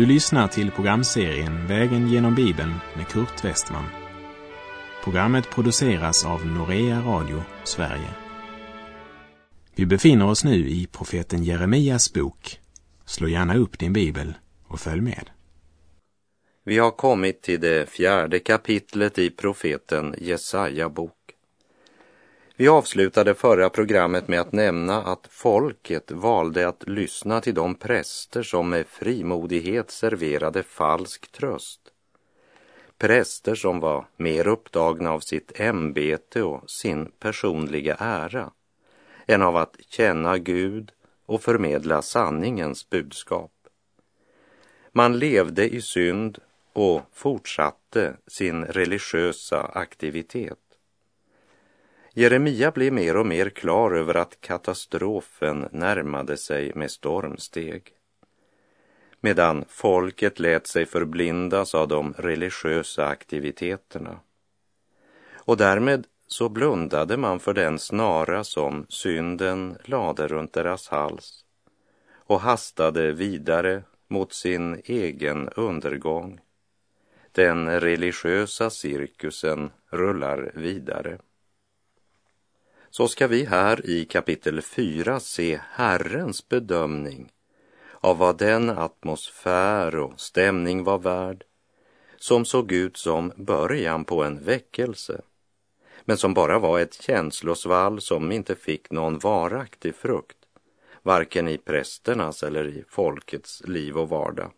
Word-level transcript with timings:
Du 0.00 0.06
lyssnar 0.06 0.48
till 0.48 0.70
programserien 0.70 1.66
Vägen 1.66 2.08
genom 2.08 2.34
Bibeln 2.34 2.74
med 2.96 3.08
Kurt 3.08 3.44
Westman. 3.44 3.84
Programmet 5.04 5.50
produceras 5.50 6.24
av 6.24 6.46
Norea 6.46 7.00
Radio 7.00 7.42
Sverige. 7.64 8.08
Vi 9.74 9.86
befinner 9.86 10.26
oss 10.26 10.44
nu 10.44 10.68
i 10.68 10.86
profeten 10.86 11.44
Jeremias 11.44 12.12
bok. 12.12 12.60
Slå 13.04 13.28
gärna 13.28 13.56
upp 13.56 13.78
din 13.78 13.92
bibel 13.92 14.34
och 14.66 14.80
följ 14.80 15.00
med. 15.00 15.30
Vi 16.64 16.78
har 16.78 16.90
kommit 16.90 17.42
till 17.42 17.60
det 17.60 17.90
fjärde 17.90 18.38
kapitlet 18.38 19.18
i 19.18 19.30
profeten 19.30 20.14
Jesaja 20.18 20.88
bok. 20.88 21.19
Vi 22.60 22.68
avslutade 22.68 23.34
förra 23.34 23.70
programmet 23.70 24.28
med 24.28 24.40
att 24.40 24.52
nämna 24.52 25.02
att 25.02 25.26
folket 25.30 26.10
valde 26.10 26.68
att 26.68 26.88
lyssna 26.88 27.40
till 27.40 27.54
de 27.54 27.74
präster 27.74 28.42
som 28.42 28.70
med 28.70 28.86
frimodighet 28.86 29.90
serverade 29.90 30.62
falsk 30.62 31.32
tröst. 31.32 31.80
Präster 32.98 33.54
som 33.54 33.80
var 33.80 34.06
mer 34.16 34.46
upptagna 34.46 35.12
av 35.12 35.20
sitt 35.20 35.60
ämbete 35.60 36.42
och 36.42 36.70
sin 36.70 37.12
personliga 37.18 37.94
ära 37.94 38.50
än 39.26 39.42
av 39.42 39.56
att 39.56 39.76
känna 39.88 40.38
Gud 40.38 40.92
och 41.26 41.42
förmedla 41.42 42.02
sanningens 42.02 42.90
budskap. 42.90 43.52
Man 44.92 45.18
levde 45.18 45.68
i 45.74 45.82
synd 45.82 46.38
och 46.72 47.02
fortsatte 47.12 48.16
sin 48.26 48.64
religiösa 48.64 49.70
aktivitet. 49.74 50.69
Jeremia 52.20 52.70
blev 52.70 52.92
mer 52.92 53.16
och 53.16 53.26
mer 53.26 53.50
klar 53.50 53.90
över 53.90 54.14
att 54.14 54.40
katastrofen 54.40 55.68
närmade 55.72 56.36
sig 56.36 56.72
med 56.74 56.90
stormsteg. 56.90 57.92
Medan 59.20 59.64
folket 59.68 60.38
lät 60.38 60.66
sig 60.66 60.86
förblindas 60.86 61.74
av 61.74 61.88
de 61.88 62.14
religiösa 62.18 63.06
aktiviteterna. 63.06 64.20
Och 65.32 65.56
därmed 65.56 66.06
så 66.26 66.48
blundade 66.48 67.16
man 67.16 67.40
för 67.40 67.54
den 67.54 67.78
snara 67.78 68.44
som 68.44 68.86
synden 68.88 69.78
lade 69.84 70.28
runt 70.28 70.52
deras 70.52 70.88
hals 70.88 71.44
och 72.14 72.40
hastade 72.40 73.12
vidare 73.12 73.82
mot 74.08 74.32
sin 74.32 74.80
egen 74.84 75.48
undergång. 75.48 76.40
Den 77.32 77.80
religiösa 77.80 78.70
cirkusen 78.70 79.70
rullar 79.90 80.52
vidare 80.54 81.18
så 82.90 83.08
ska 83.08 83.26
vi 83.26 83.44
här 83.44 83.86
i 83.86 84.04
kapitel 84.04 84.62
4 84.62 85.20
se 85.20 85.60
Herrens 85.70 86.48
bedömning 86.48 87.32
av 88.00 88.18
vad 88.18 88.38
den 88.38 88.70
atmosfär 88.70 89.96
och 89.96 90.20
stämning 90.20 90.84
var 90.84 90.98
värd 90.98 91.44
som 92.16 92.44
såg 92.44 92.72
ut 92.72 92.96
som 92.96 93.32
början 93.36 94.04
på 94.04 94.24
en 94.24 94.44
väckelse 94.44 95.20
men 96.04 96.16
som 96.16 96.34
bara 96.34 96.58
var 96.58 96.80
ett 96.80 96.94
känslosvall 96.94 98.00
som 98.00 98.32
inte 98.32 98.54
fick 98.54 98.90
någon 98.90 99.18
varaktig 99.18 99.94
frukt 99.94 100.36
varken 101.02 101.48
i 101.48 101.58
prästernas 101.58 102.42
eller 102.42 102.68
i 102.68 102.84
folkets 102.88 103.62
liv 103.66 103.98
och 103.98 104.08
vardag. 104.08 104.50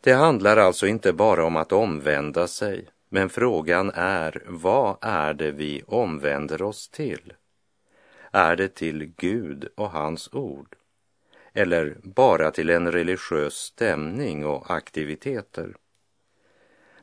Det 0.00 0.12
handlar 0.12 0.56
alltså 0.56 0.86
inte 0.86 1.12
bara 1.12 1.44
om 1.44 1.56
att 1.56 1.72
omvända 1.72 2.46
sig 2.46 2.88
men 3.14 3.28
frågan 3.28 3.90
är, 3.94 4.42
vad 4.46 4.96
är 5.00 5.34
det 5.34 5.50
vi 5.50 5.82
omvänder 5.86 6.62
oss 6.62 6.88
till? 6.88 7.32
Är 8.30 8.56
det 8.56 8.68
till 8.68 9.12
Gud 9.16 9.68
och 9.76 9.90
hans 9.90 10.28
ord? 10.32 10.76
Eller 11.52 11.96
bara 12.02 12.50
till 12.50 12.70
en 12.70 12.92
religiös 12.92 13.54
stämning 13.54 14.46
och 14.46 14.70
aktiviteter? 14.70 15.74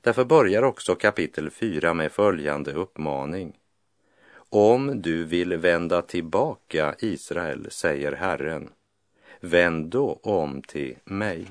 Därför 0.01 0.25
börjar 0.25 0.63
också 0.63 0.95
kapitel 0.95 1.49
4 1.49 1.93
med 1.93 2.11
följande 2.11 2.73
uppmaning. 2.73 3.57
Om 4.49 5.01
du 5.01 5.23
vill 5.23 5.57
vända 5.57 6.01
tillbaka, 6.01 6.95
Israel, 6.99 7.67
säger 7.71 8.11
Herren, 8.11 8.69
vänd 9.39 9.85
då 9.85 10.19
om 10.23 10.61
till 10.61 10.95
mig. 11.03 11.47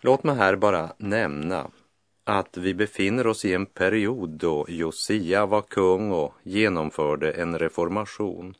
Låt 0.00 0.24
mig 0.24 0.36
här 0.36 0.56
bara 0.56 0.92
nämna 0.96 1.70
att 2.24 2.56
vi 2.56 2.74
befinner 2.74 3.26
oss 3.26 3.44
i 3.44 3.54
en 3.54 3.66
period 3.66 4.30
då 4.30 4.66
Josia 4.68 5.46
var 5.46 5.62
kung 5.62 6.12
och 6.12 6.34
genomförde 6.42 7.32
en 7.32 7.58
reformation. 7.58 8.54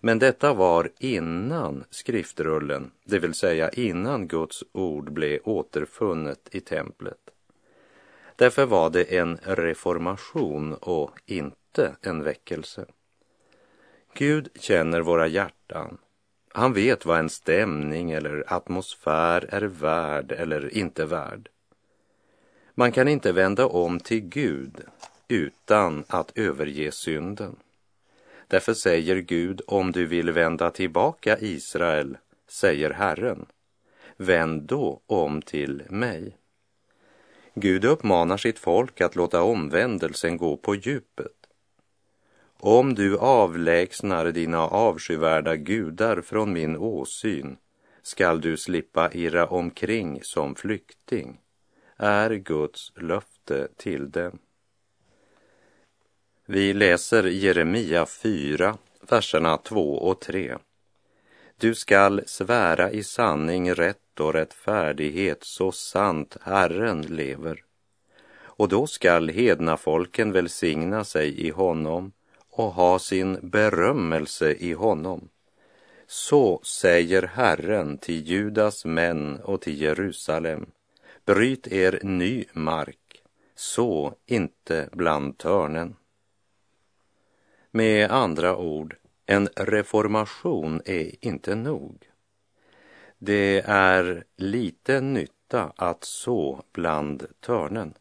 Men 0.00 0.18
detta 0.18 0.54
var 0.54 0.90
innan 0.98 1.84
skriftrullen, 1.90 2.90
det 3.04 3.18
vill 3.18 3.34
säga 3.34 3.70
innan 3.70 4.28
Guds 4.28 4.64
ord 4.72 5.12
blev 5.12 5.40
återfunnet 5.44 6.48
i 6.52 6.60
templet. 6.60 7.18
Därför 8.36 8.66
var 8.66 8.90
det 8.90 9.16
en 9.16 9.38
reformation 9.42 10.74
och 10.74 11.10
inte 11.26 11.96
en 12.02 12.22
väckelse. 12.22 12.86
Gud 14.14 14.48
känner 14.54 15.00
våra 15.00 15.26
hjärtan. 15.26 15.98
Han 16.52 16.72
vet 16.72 17.06
vad 17.06 17.18
en 17.18 17.30
stämning 17.30 18.10
eller 18.10 18.44
atmosfär 18.46 19.48
är 19.50 19.62
värd 19.62 20.32
eller 20.32 20.74
inte 20.74 21.06
värd. 21.06 21.48
Man 22.78 22.92
kan 22.92 23.08
inte 23.08 23.32
vända 23.32 23.66
om 23.66 24.00
till 24.00 24.20
Gud 24.20 24.80
utan 25.28 26.04
att 26.08 26.38
överge 26.38 26.92
synden. 26.92 27.56
Därför 28.48 28.74
säger 28.74 29.16
Gud, 29.16 29.60
om 29.66 29.92
du 29.92 30.06
vill 30.06 30.30
vända 30.30 30.70
tillbaka 30.70 31.38
Israel, 31.40 32.16
säger 32.48 32.90
Herren, 32.90 33.46
vänd 34.16 34.62
då 34.62 35.00
om 35.06 35.42
till 35.42 35.82
mig. 35.88 36.36
Gud 37.54 37.84
uppmanar 37.84 38.36
sitt 38.36 38.58
folk 38.58 39.00
att 39.00 39.16
låta 39.16 39.42
omvändelsen 39.42 40.36
gå 40.36 40.56
på 40.56 40.74
djupet. 40.74 41.46
Om 42.56 42.94
du 42.94 43.18
avlägsnar 43.18 44.24
dina 44.24 44.60
avskyvärda 44.68 45.56
gudar 45.56 46.20
från 46.20 46.52
min 46.52 46.76
åsyn 46.76 47.56
skall 48.02 48.40
du 48.40 48.56
slippa 48.56 49.12
irra 49.12 49.46
omkring 49.46 50.20
som 50.22 50.54
flykting 50.54 51.40
är 51.98 52.30
Guds 52.30 52.92
löfte 52.96 53.68
till 53.76 54.10
dem. 54.10 54.38
Vi 56.46 56.72
läser 56.74 57.24
Jeremia 57.24 58.06
4, 58.06 58.78
verserna 59.00 59.56
2 59.56 59.94
och 59.94 60.20
3. 60.20 60.56
Du 61.56 61.74
skall 61.74 62.22
svära 62.26 62.90
i 62.90 63.04
sanning, 63.04 63.74
rätt 63.74 64.20
och 64.20 64.32
rättfärdighet 64.32 65.44
så 65.44 65.72
sant 65.72 66.36
Herren 66.42 67.02
lever. 67.02 67.64
Och 68.40 68.68
då 68.68 68.86
skall 68.86 69.28
hedna 69.28 69.76
folken 69.76 70.32
välsigna 70.32 71.04
sig 71.04 71.46
i 71.46 71.50
honom 71.50 72.12
och 72.50 72.72
ha 72.72 72.98
sin 72.98 73.38
berömmelse 73.42 74.52
i 74.52 74.72
honom. 74.72 75.28
Så 76.06 76.60
säger 76.64 77.22
Herren 77.22 77.98
till 77.98 78.26
Judas 78.26 78.84
män 78.84 79.40
och 79.40 79.60
till 79.60 79.80
Jerusalem. 79.80 80.66
Bryt 81.28 81.66
er 81.66 82.00
ny 82.02 82.44
mark, 82.52 83.22
så 83.54 84.14
inte 84.26 84.88
bland 84.92 85.38
törnen. 85.38 85.96
Med 87.70 88.10
andra 88.10 88.56
ord, 88.56 88.96
en 89.26 89.48
reformation 89.56 90.82
är 90.84 91.24
inte 91.26 91.54
nog. 91.54 92.08
Det 93.18 93.62
är 93.66 94.24
lite 94.36 95.00
nytta 95.00 95.72
att 95.76 96.04
så 96.04 96.62
bland 96.72 97.26
törnen. 97.40 97.94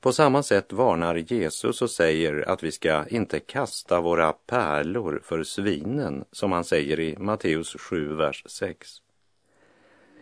På 0.00 0.12
samma 0.12 0.42
sätt 0.42 0.72
varnar 0.72 1.14
Jesus 1.14 1.82
och 1.82 1.90
säger 1.90 2.48
att 2.48 2.62
vi 2.62 2.72
ska 2.72 3.06
inte 3.08 3.40
kasta 3.40 4.00
våra 4.00 4.32
pärlor 4.32 5.20
för 5.24 5.42
svinen, 5.44 6.24
som 6.32 6.52
han 6.52 6.64
säger 6.64 7.00
i 7.00 7.16
Matteus 7.18 7.76
7, 7.78 8.14
vers 8.14 8.44
6. 8.46 9.02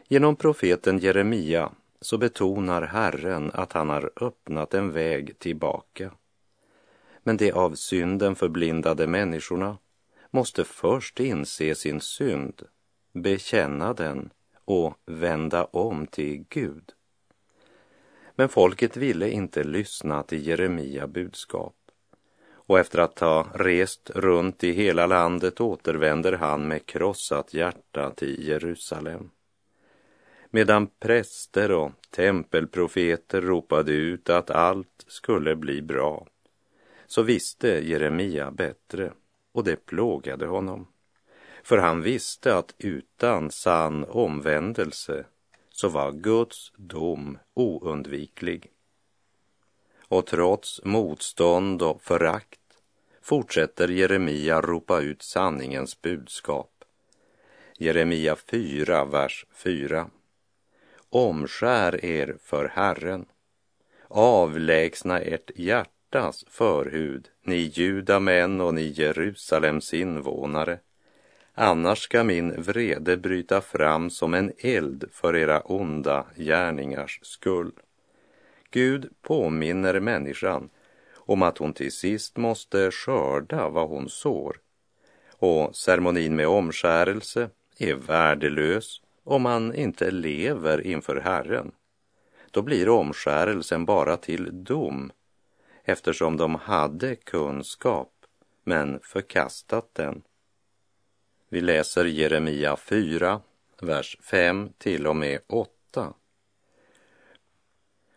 Genom 0.09 0.37
profeten 0.37 0.99
Jeremia 0.99 1.73
så 2.01 2.19
betonar 2.19 2.83
Herren 2.83 3.51
att 3.55 3.73
han 3.73 3.89
har 3.89 4.11
öppnat 4.21 4.75
en 4.75 4.93
väg 4.93 5.39
tillbaka. 5.39 6.13
Men 7.23 7.37
de 7.37 7.53
av 7.53 7.75
synden 7.75 8.35
förblindade 8.35 9.07
människorna 9.07 9.79
måste 10.31 10.65
först 10.65 11.21
inse 11.21 11.75
sin 11.75 12.01
synd, 12.01 12.63
bekänna 13.13 13.95
den 13.95 14.31
och 14.65 14.95
vända 15.07 15.65
om 15.65 16.07
till 16.07 16.45
Gud. 16.49 16.93
Men 18.35 18.49
folket 18.49 18.97
ville 18.97 19.31
inte 19.31 19.65
lyssna 19.65 20.23
till 20.23 20.47
Jeremia 20.47 21.07
budskap 21.07 21.77
och 22.71 22.79
efter 22.79 22.99
att 22.99 23.19
ha 23.19 23.47
rest 23.55 24.11
runt 24.11 24.65
i 24.65 24.73
hela 24.73 25.07
landet 25.07 25.61
återvänder 25.61 26.33
han 26.33 26.69
med 26.69 26.87
krossat 26.87 27.55
hjärta 27.55 28.11
till 28.11 28.49
Jerusalem 28.49 29.31
medan 30.51 30.87
präster 30.87 31.73
och 31.73 31.93
tempelprofeter 32.11 33.41
ropade 33.41 33.93
ut 33.93 34.31
att 34.31 34.51
allt 34.51 35.05
skulle 35.07 35.57
bli 35.57 35.83
bra, 35.83 36.27
så 37.07 37.23
visste 37.23 37.69
Jeremia 37.69 38.51
bättre 38.51 39.13
och 39.53 39.65
det 39.65 39.87
plågade 39.87 40.47
honom. 40.47 40.87
För 41.63 41.79
han 41.79 42.03
visste 42.03 42.57
att 42.57 42.75
utan 42.79 43.51
sann 43.51 44.05
omvändelse 44.05 45.25
så 45.71 45.89
var 45.89 46.13
Guds 46.13 46.73
dom 46.77 47.39
oundviklig. 47.55 48.71
Och 50.09 50.27
trots 50.27 50.81
motstånd 50.85 51.83
och 51.83 52.03
förakt 52.03 52.61
fortsätter 53.23 53.89
Jeremia 53.89 54.61
ropa 54.61 55.01
ut 55.01 55.23
sanningens 55.23 56.03
budskap. 56.03 56.85
Jeremia 57.79 58.37
4, 58.37 59.05
vers 59.05 59.47
4. 59.53 60.11
Omskär 61.13 62.05
er 62.05 62.37
för 62.43 62.69
Herren. 62.69 63.27
Avlägsna 64.09 65.21
ert 65.21 65.51
hjärtas 65.55 66.45
förhud, 66.49 67.29
ni 67.43 67.57
judamän 67.57 68.61
och 68.61 68.75
ni 68.75 68.83
Jerusalems 68.83 69.95
invånare. 69.95 70.79
Annars 71.55 71.99
ska 71.99 72.25
min 72.25 72.63
vrede 72.63 73.17
bryta 73.17 73.61
fram 73.61 74.11
som 74.11 74.35
en 74.35 74.53
eld 74.59 75.05
för 75.13 75.37
era 75.37 75.61
onda 75.61 76.27
gärningars 76.37 77.21
skull. 77.23 77.73
Gud 78.71 79.11
påminner 79.23 80.01
människan 80.01 80.71
om 81.15 81.43
att 81.43 81.59
hon 81.59 81.73
till 81.73 81.93
sist 81.93 82.37
måste 82.37 82.91
skörda 82.91 83.69
vad 83.69 83.89
hon 83.89 84.09
sår. 84.09 84.57
Och 85.33 85.77
ceremonin 85.77 86.37
med 86.37 86.49
omskärelse 86.49 87.51
är 87.79 87.95
värdelös 87.95 89.01
om 89.31 89.43
man 89.43 89.75
inte 89.75 90.11
lever 90.11 90.87
inför 90.87 91.17
Herren. 91.17 91.73
Då 92.51 92.63
blir 92.63 92.89
omskärelsen 92.89 93.85
bara 93.85 94.17
till 94.17 94.65
dom 94.65 95.13
eftersom 95.85 96.37
de 96.37 96.55
hade 96.55 97.17
kunskap 97.17 98.13
men 98.65 99.01
förkastat 99.03 99.95
den. 99.95 100.23
Vi 101.49 101.61
läser 101.61 102.05
Jeremia 102.05 102.77
4, 102.77 103.41
vers 103.81 104.17
5 104.23 104.71
till 104.79 105.07
och 105.07 105.17
med 105.17 105.41
8. 105.47 106.15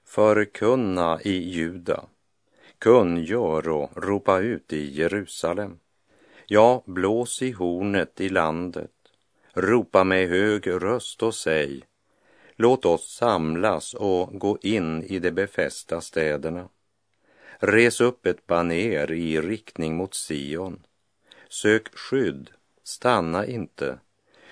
Förkunna 0.06 1.20
i 1.22 1.50
Juda, 1.50 2.04
kungör 2.78 3.70
och 3.70 4.04
ropa 4.04 4.40
ut 4.40 4.74
i 4.74 4.98
Jerusalem. 5.00 5.80
Ja, 6.46 6.84
blås 6.86 7.42
i 7.42 7.52
hornet 7.52 8.22
i 8.22 8.30
landet, 8.30 8.93
ropa 9.54 10.04
med 10.04 10.30
hög 10.30 10.68
röst 10.68 11.24
och 11.24 11.36
säg, 11.36 11.84
låt 12.56 12.86
oss 12.86 13.16
samlas 13.16 13.94
och 13.94 14.40
gå 14.40 14.58
in 14.62 15.04
i 15.04 15.20
de 15.20 15.32
befästa 15.32 16.02
städerna. 16.02 16.70
Res 17.60 18.02
upp 18.02 18.26
ett 18.26 18.48
baner 18.48 19.12
i 19.12 19.42
riktning 19.42 19.96
mot 19.96 20.16
Sion. 20.16 20.84
Sök 21.50 21.98
skydd, 21.98 22.50
stanna 22.84 23.46
inte, 23.46 24.00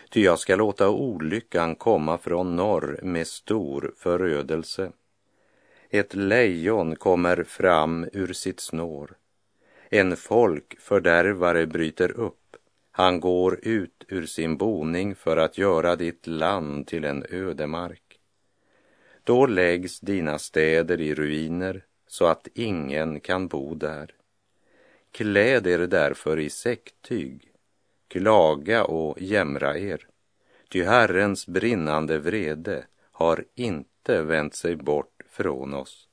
ty 0.10 0.24
jag 0.24 0.40
ska 0.40 0.56
låta 0.56 0.90
olyckan 0.90 1.76
komma 1.76 2.18
från 2.18 2.56
norr 2.56 3.00
med 3.04 3.28
stor 3.28 3.94
förödelse. 3.98 4.92
Ett 5.90 6.14
lejon 6.14 6.96
kommer 6.96 7.44
fram 7.44 8.10
ur 8.14 8.34
sitt 8.34 8.60
snår. 8.60 9.16
En 9.90 10.16
folkfördärvare 10.16 11.66
bryter 11.68 12.12
upp. 12.12 12.41
Han 12.92 13.20
går 13.20 13.60
ut 13.62 14.04
ur 14.08 14.26
sin 14.26 14.58
boning 14.58 15.16
för 15.16 15.38
att 15.38 15.58
göra 15.58 15.96
ditt 15.96 16.28
land 16.28 16.88
till 16.88 17.06
en 17.06 17.26
ödemark. 17.30 18.20
Då 19.24 19.46
läggs 19.46 20.00
dina 20.00 20.40
städer 20.40 21.02
i 21.02 21.16
ruiner 21.16 21.86
så 22.08 22.26
att 22.26 22.48
ingen 22.54 23.20
kan 23.20 23.48
bo 23.48 23.76
där. 23.76 24.16
Kläd 25.12 25.68
er 25.68 25.80
därför 25.80 26.40
i 26.40 26.50
säcktyg, 26.50 27.52
klaga 28.08 28.84
och 28.84 29.22
jämra 29.22 29.78
er, 29.78 30.08
ty 30.70 30.84
Herrens 30.84 31.48
brinnande 31.48 32.18
vrede 32.20 32.86
har 33.12 33.46
inte 33.56 34.22
vänt 34.22 34.56
sig 34.56 34.76
bort 34.76 35.22
från 35.30 35.74
oss. 35.74 36.08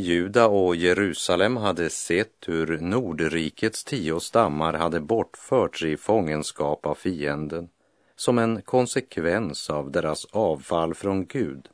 Juda 0.00 0.48
och 0.48 0.76
Jerusalem 0.76 1.56
hade 1.56 1.90
sett 1.90 2.34
hur 2.46 2.78
Nordrikets 2.78 3.84
tio 3.84 4.20
stammar 4.20 4.72
hade 4.72 5.00
bortförts 5.00 5.82
i 5.82 5.96
fångenskap 5.96 6.86
av 6.86 6.94
fienden 6.94 7.68
som 8.16 8.38
en 8.38 8.62
konsekvens 8.62 9.70
av 9.70 9.90
deras 9.90 10.24
avfall 10.24 10.94
från 10.94 11.26
Gud. 11.26 11.68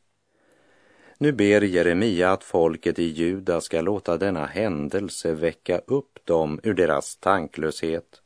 Nu 1.18 1.32
ber 1.32 1.60
Jeremia 1.60 2.32
att 2.32 2.44
folket 2.44 2.98
i 2.98 3.04
Juda 3.04 3.60
ska 3.60 3.80
låta 3.80 4.16
denna 4.16 4.46
händelse 4.46 5.32
väcka 5.32 5.78
upp 5.78 6.18
dem 6.24 6.60
ur 6.62 6.74
deras 6.74 7.16
tanklöshet. 7.16 8.22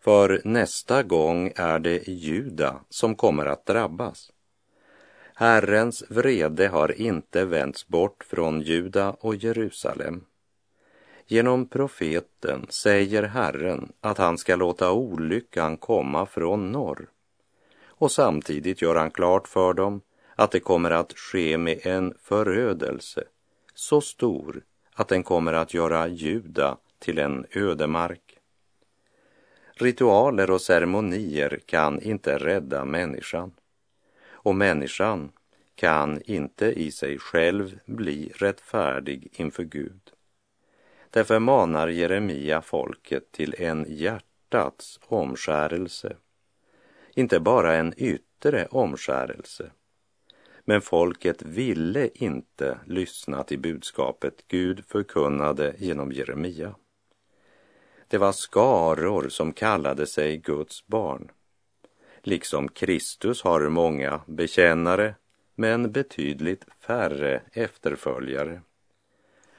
För 0.00 0.40
nästa 0.44 1.02
gång 1.02 1.52
är 1.56 1.78
det 1.78 2.08
Juda 2.08 2.80
som 2.88 3.14
kommer 3.14 3.46
att 3.46 3.66
drabbas. 3.66 4.30
Herrens 5.40 6.04
vrede 6.08 6.68
har 6.68 7.00
inte 7.00 7.44
vänts 7.44 7.88
bort 7.88 8.24
från 8.24 8.60
Juda 8.60 9.10
och 9.10 9.36
Jerusalem. 9.36 10.24
Genom 11.26 11.68
profeten 11.68 12.66
säger 12.68 13.22
Herren 13.22 13.92
att 14.00 14.18
han 14.18 14.38
ska 14.38 14.56
låta 14.56 14.92
olyckan 14.92 15.76
komma 15.76 16.26
från 16.26 16.72
norr. 16.72 17.08
Och 17.84 18.12
samtidigt 18.12 18.82
gör 18.82 18.96
han 18.96 19.10
klart 19.10 19.48
för 19.48 19.74
dem 19.74 20.00
att 20.34 20.50
det 20.50 20.60
kommer 20.60 20.90
att 20.90 21.12
ske 21.12 21.58
med 21.58 21.86
en 21.86 22.14
förödelse 22.22 23.24
så 23.74 24.00
stor 24.00 24.62
att 24.94 25.08
den 25.08 25.22
kommer 25.22 25.52
att 25.52 25.74
göra 25.74 26.08
Juda 26.08 26.76
till 26.98 27.18
en 27.18 27.46
ödemark. 27.52 28.38
Ritualer 29.74 30.50
och 30.50 30.60
ceremonier 30.60 31.60
kan 31.66 32.02
inte 32.02 32.38
rädda 32.38 32.84
människan 32.84 33.52
och 34.42 34.54
människan 34.54 35.32
kan 35.74 36.22
inte 36.22 36.66
i 36.66 36.92
sig 36.92 37.18
själv 37.18 37.78
bli 37.86 38.32
rättfärdig 38.34 39.28
inför 39.32 39.62
Gud. 39.62 40.00
Därför 41.10 41.38
manar 41.38 41.88
Jeremia 41.88 42.62
folket 42.62 43.32
till 43.32 43.54
en 43.58 43.86
hjärtats 43.88 45.00
omskärelse. 45.06 46.16
Inte 47.14 47.40
bara 47.40 47.76
en 47.76 47.94
yttre 47.96 48.66
omskärelse. 48.70 49.70
Men 50.64 50.80
folket 50.80 51.42
ville 51.42 52.10
inte 52.14 52.78
lyssna 52.86 53.42
till 53.42 53.58
budskapet 53.58 54.44
Gud 54.48 54.84
förkunnade 54.88 55.74
genom 55.78 56.12
Jeremia. 56.12 56.74
Det 58.08 58.18
var 58.18 58.32
skaror 58.32 59.28
som 59.28 59.52
kallade 59.52 60.06
sig 60.06 60.36
Guds 60.36 60.86
barn. 60.86 61.30
Liksom 62.22 62.68
Kristus 62.68 63.42
har 63.42 63.68
många 63.68 64.20
bekännare 64.26 65.14
men 65.54 65.92
betydligt 65.92 66.64
färre 66.80 67.42
efterföljare. 67.52 68.60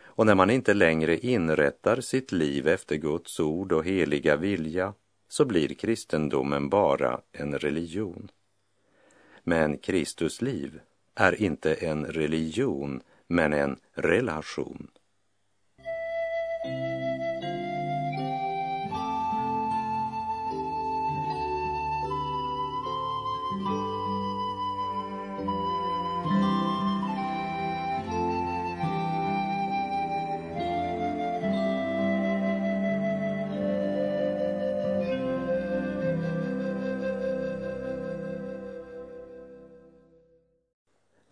Och 0.03 0.25
när 0.25 0.36
man 0.36 0.50
inte 0.50 0.74
längre 0.74 1.18
inrättar 1.18 2.01
sitt 2.01 2.32
liv 2.32 2.68
efter 2.68 2.96
Guds 2.96 3.39
ord 3.39 3.72
och 3.72 3.86
heliga 3.86 4.36
vilja 4.36 4.94
så 5.27 5.46
blir 5.46 5.68
kristendomen 5.74 6.70
bara 6.70 7.22
en 7.32 7.60
religion. 7.60 8.32
Men 9.44 9.77
Kristus 9.77 10.41
liv 10.41 10.80
är 11.15 11.41
inte 11.41 11.74
en 11.74 12.06
religion, 12.06 13.01
men 13.27 13.53
en 13.53 13.77
relation. 13.94 14.88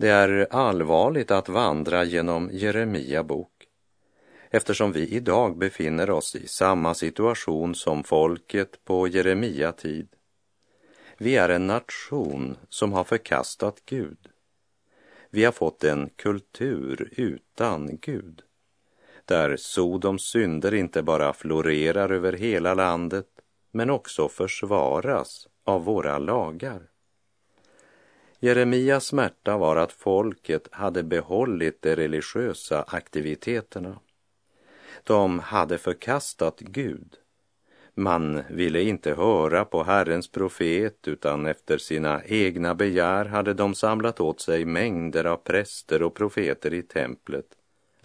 Det 0.10 0.14
är 0.14 0.48
allvarligt 0.50 1.32
att 1.32 1.50
vandra 1.50 2.04
genom 2.04 2.50
Jeremia 2.54 3.24
bok 3.24 3.68
eftersom 4.50 4.92
vi 4.92 5.08
idag 5.08 5.58
befinner 5.58 6.10
oss 6.10 6.36
i 6.36 6.48
samma 6.48 6.94
situation 6.94 7.76
som 7.76 8.04
folket 8.04 8.86
på 8.86 9.08
Jeremia 9.08 9.72
tid. 9.72 10.08
Vi 11.18 11.36
är 11.36 11.50
en 11.50 11.68
nation 11.68 12.58
som 12.70 12.94
har 12.94 13.04
förkastat 13.04 13.82
Gud. 13.86 14.18
Vi 15.30 15.46
har 15.46 15.52
fått 15.52 15.84
en 15.84 16.10
kultur 16.16 17.10
utan 17.12 17.98
Gud, 18.02 18.42
där 19.26 19.58
Sodoms 19.58 20.24
synder 20.24 20.74
inte 20.74 21.04
bara 21.04 21.34
florerar 21.34 22.10
över 22.10 22.34
hela 22.34 22.74
landet, 22.74 23.28
men 23.72 23.90
också 23.90 24.30
försvaras 24.30 25.48
av 25.64 25.84
våra 25.84 26.18
lagar. 26.18 26.82
Jeremias 28.40 29.06
smärta 29.06 29.58
var 29.58 29.76
att 29.76 29.92
folket 29.92 30.68
hade 30.72 31.04
behållit 31.04 31.82
de 31.82 31.96
religiösa 31.96 32.84
aktiviteterna. 32.88 34.00
De 35.04 35.40
hade 35.40 35.78
förkastat 35.78 36.60
Gud, 36.60 37.16
Man 37.94 38.44
ville 38.50 38.82
inte 38.82 39.14
höra 39.14 39.66
på 39.66 39.84
Herrens 39.84 40.32
profet 40.32 41.08
utan 41.08 41.46
efter 41.46 41.78
sina 41.78 42.22
egna 42.26 42.76
begär 42.76 43.26
hade 43.26 43.54
de 43.54 43.76
samlat 43.76 44.20
åt 44.20 44.42
sig 44.42 44.66
mängder 44.66 45.26
av 45.26 45.38
präster 45.38 46.04
och 46.04 46.14
profeter 46.14 46.74
i 46.74 46.84
templet 46.84 47.46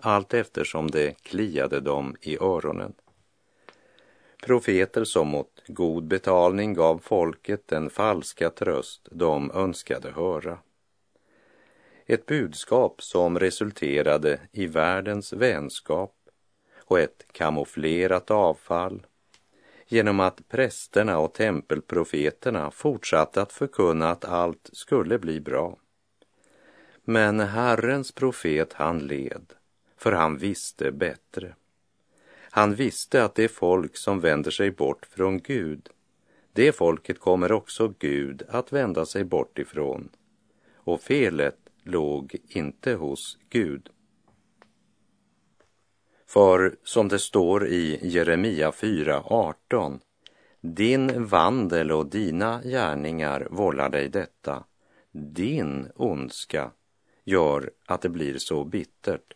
allt 0.04 0.34
eftersom 0.34 0.90
det 0.90 1.22
kliade 1.22 1.80
dem 1.80 2.16
i 2.20 2.38
öronen. 2.40 2.92
Profeter 4.44 5.04
som 5.04 5.28
mot 5.28 5.62
god 5.66 6.04
betalning 6.06 6.74
gav 6.74 6.98
folket 6.98 7.68
den 7.68 7.90
falska 7.90 8.50
tröst 8.50 9.08
de 9.10 9.50
önskade 9.50 10.10
höra. 10.10 10.58
Ett 12.06 12.26
budskap 12.26 13.02
som 13.02 13.38
resulterade 13.38 14.40
i 14.52 14.66
världens 14.66 15.32
vänskap 15.32 16.14
och 16.78 17.00
ett 17.00 17.26
kamouflerat 17.32 18.30
avfall 18.30 19.06
genom 19.86 20.20
att 20.20 20.48
prästerna 20.48 21.18
och 21.18 21.32
tempelprofeterna 21.32 22.70
fortsatte 22.70 23.42
att 23.42 23.52
förkunna 23.52 24.10
att 24.10 24.24
allt 24.24 24.70
skulle 24.72 25.18
bli 25.18 25.40
bra. 25.40 25.78
Men 27.04 27.40
Herrens 27.40 28.12
profet 28.12 28.72
han 28.72 28.98
led, 28.98 29.52
för 29.96 30.12
han 30.12 30.36
visste 30.36 30.92
bättre. 30.92 31.54
Han 32.54 32.74
visste 32.74 33.24
att 33.24 33.34
det 33.34 33.48
folk 33.48 33.96
som 33.96 34.20
vänder 34.20 34.50
sig 34.50 34.70
bort 34.70 35.06
från 35.06 35.38
Gud, 35.38 35.88
det 36.52 36.72
folket 36.72 37.20
kommer 37.20 37.52
också 37.52 37.94
Gud 37.98 38.42
att 38.48 38.72
vända 38.72 39.06
sig 39.06 39.24
bort 39.24 39.58
ifrån. 39.58 40.08
Och 40.74 41.00
felet 41.00 41.58
låg 41.82 42.36
inte 42.48 42.94
hos 42.94 43.38
Gud. 43.48 43.88
För 46.26 46.76
som 46.84 47.08
det 47.08 47.18
står 47.18 47.66
i 47.66 47.98
Jeremia 48.02 48.70
4.18 48.70 50.00
Din 50.60 51.24
vandel 51.26 51.92
och 51.92 52.06
dina 52.06 52.62
gärningar 52.62 53.48
vållar 53.50 53.88
dig 53.88 54.08
detta. 54.08 54.64
Din 55.12 55.88
ondska 55.94 56.70
gör 57.24 57.70
att 57.86 58.02
det 58.02 58.08
blir 58.08 58.38
så 58.38 58.64
bittert 58.64 59.34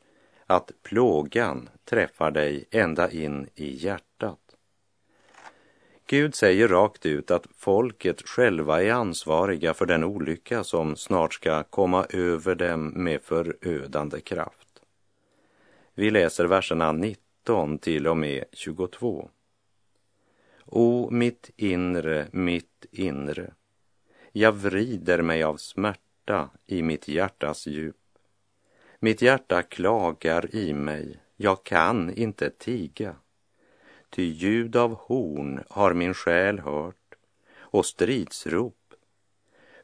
att 0.50 0.72
plågan 0.82 1.68
träffar 1.84 2.30
dig 2.30 2.64
ända 2.70 3.10
in 3.10 3.48
i 3.54 3.76
hjärtat. 3.76 4.56
Gud 6.06 6.34
säger 6.34 6.68
rakt 6.68 7.06
ut 7.06 7.30
att 7.30 7.46
folket 7.56 8.28
själva 8.28 8.82
är 8.82 8.92
ansvariga 8.92 9.74
för 9.74 9.86
den 9.86 10.04
olycka 10.04 10.64
som 10.64 10.96
snart 10.96 11.34
ska 11.34 11.62
komma 11.62 12.06
över 12.10 12.54
dem 12.54 12.88
med 12.88 13.22
förödande 13.22 14.20
kraft. 14.20 14.82
Vi 15.94 16.10
läser 16.10 16.44
verserna 16.44 16.92
19 16.92 17.78
till 17.78 18.06
och 18.06 18.16
med 18.16 18.44
22. 18.52 19.30
O 20.66 21.08
mitt 21.10 21.50
inre, 21.56 22.28
mitt 22.32 22.86
inre, 22.90 23.52
jag 24.32 24.52
vrider 24.52 25.22
mig 25.22 25.42
av 25.42 25.56
smärta 25.56 26.50
i 26.66 26.82
mitt 26.82 27.08
hjärtas 27.08 27.66
djup. 27.66 27.96
Mitt 29.00 29.22
hjärta 29.22 29.62
klagar 29.62 30.54
i 30.54 30.74
mig, 30.74 31.20
jag 31.36 31.64
kan 31.64 32.14
inte 32.14 32.50
tiga. 32.50 33.16
Ty 34.10 34.22
ljud 34.22 34.76
av 34.76 34.94
horn 34.94 35.64
har 35.68 35.94
min 35.94 36.14
själ 36.14 36.58
hört 36.58 37.14
och 37.58 37.86
stridsrop. 37.86 38.94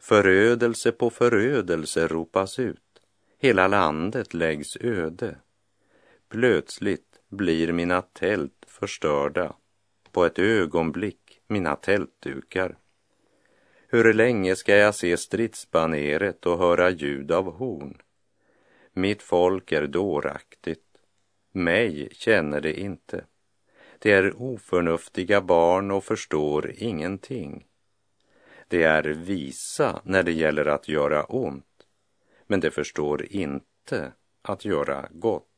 Förödelse 0.00 0.92
på 0.92 1.10
förödelse 1.10 2.06
ropas 2.06 2.58
ut, 2.58 3.00
hela 3.38 3.68
landet 3.68 4.34
läggs 4.34 4.76
öde. 4.76 5.36
Plötsligt 6.28 7.20
blir 7.28 7.72
mina 7.72 8.02
tält 8.02 8.64
förstörda, 8.66 9.54
på 10.12 10.24
ett 10.24 10.38
ögonblick 10.38 11.40
mina 11.46 11.76
tältdukar. 11.76 12.76
Hur 13.88 14.14
länge 14.14 14.56
ska 14.56 14.76
jag 14.76 14.94
se 14.94 15.16
stridsbaneret 15.16 16.46
och 16.46 16.58
höra 16.58 16.90
ljud 16.90 17.32
av 17.32 17.52
horn? 17.52 17.98
Mitt 18.96 19.22
folk 19.22 19.72
är 19.72 19.86
dåraktigt, 19.86 20.98
mig 21.52 22.08
känner 22.12 22.60
det 22.60 22.80
inte. 22.80 23.24
Det 23.98 24.12
är 24.12 24.42
oförnuftiga 24.42 25.40
barn 25.40 25.90
och 25.90 26.04
förstår 26.04 26.72
ingenting. 26.76 27.66
Det 28.68 28.82
är 28.82 29.02
visa 29.02 30.00
när 30.04 30.22
det 30.22 30.32
gäller 30.32 30.66
att 30.66 30.88
göra 30.88 31.24
ont, 31.24 31.86
men 32.46 32.60
det 32.60 32.70
förstår 32.70 33.26
inte 33.30 34.12
att 34.42 34.64
göra 34.64 35.08
gott. 35.10 35.48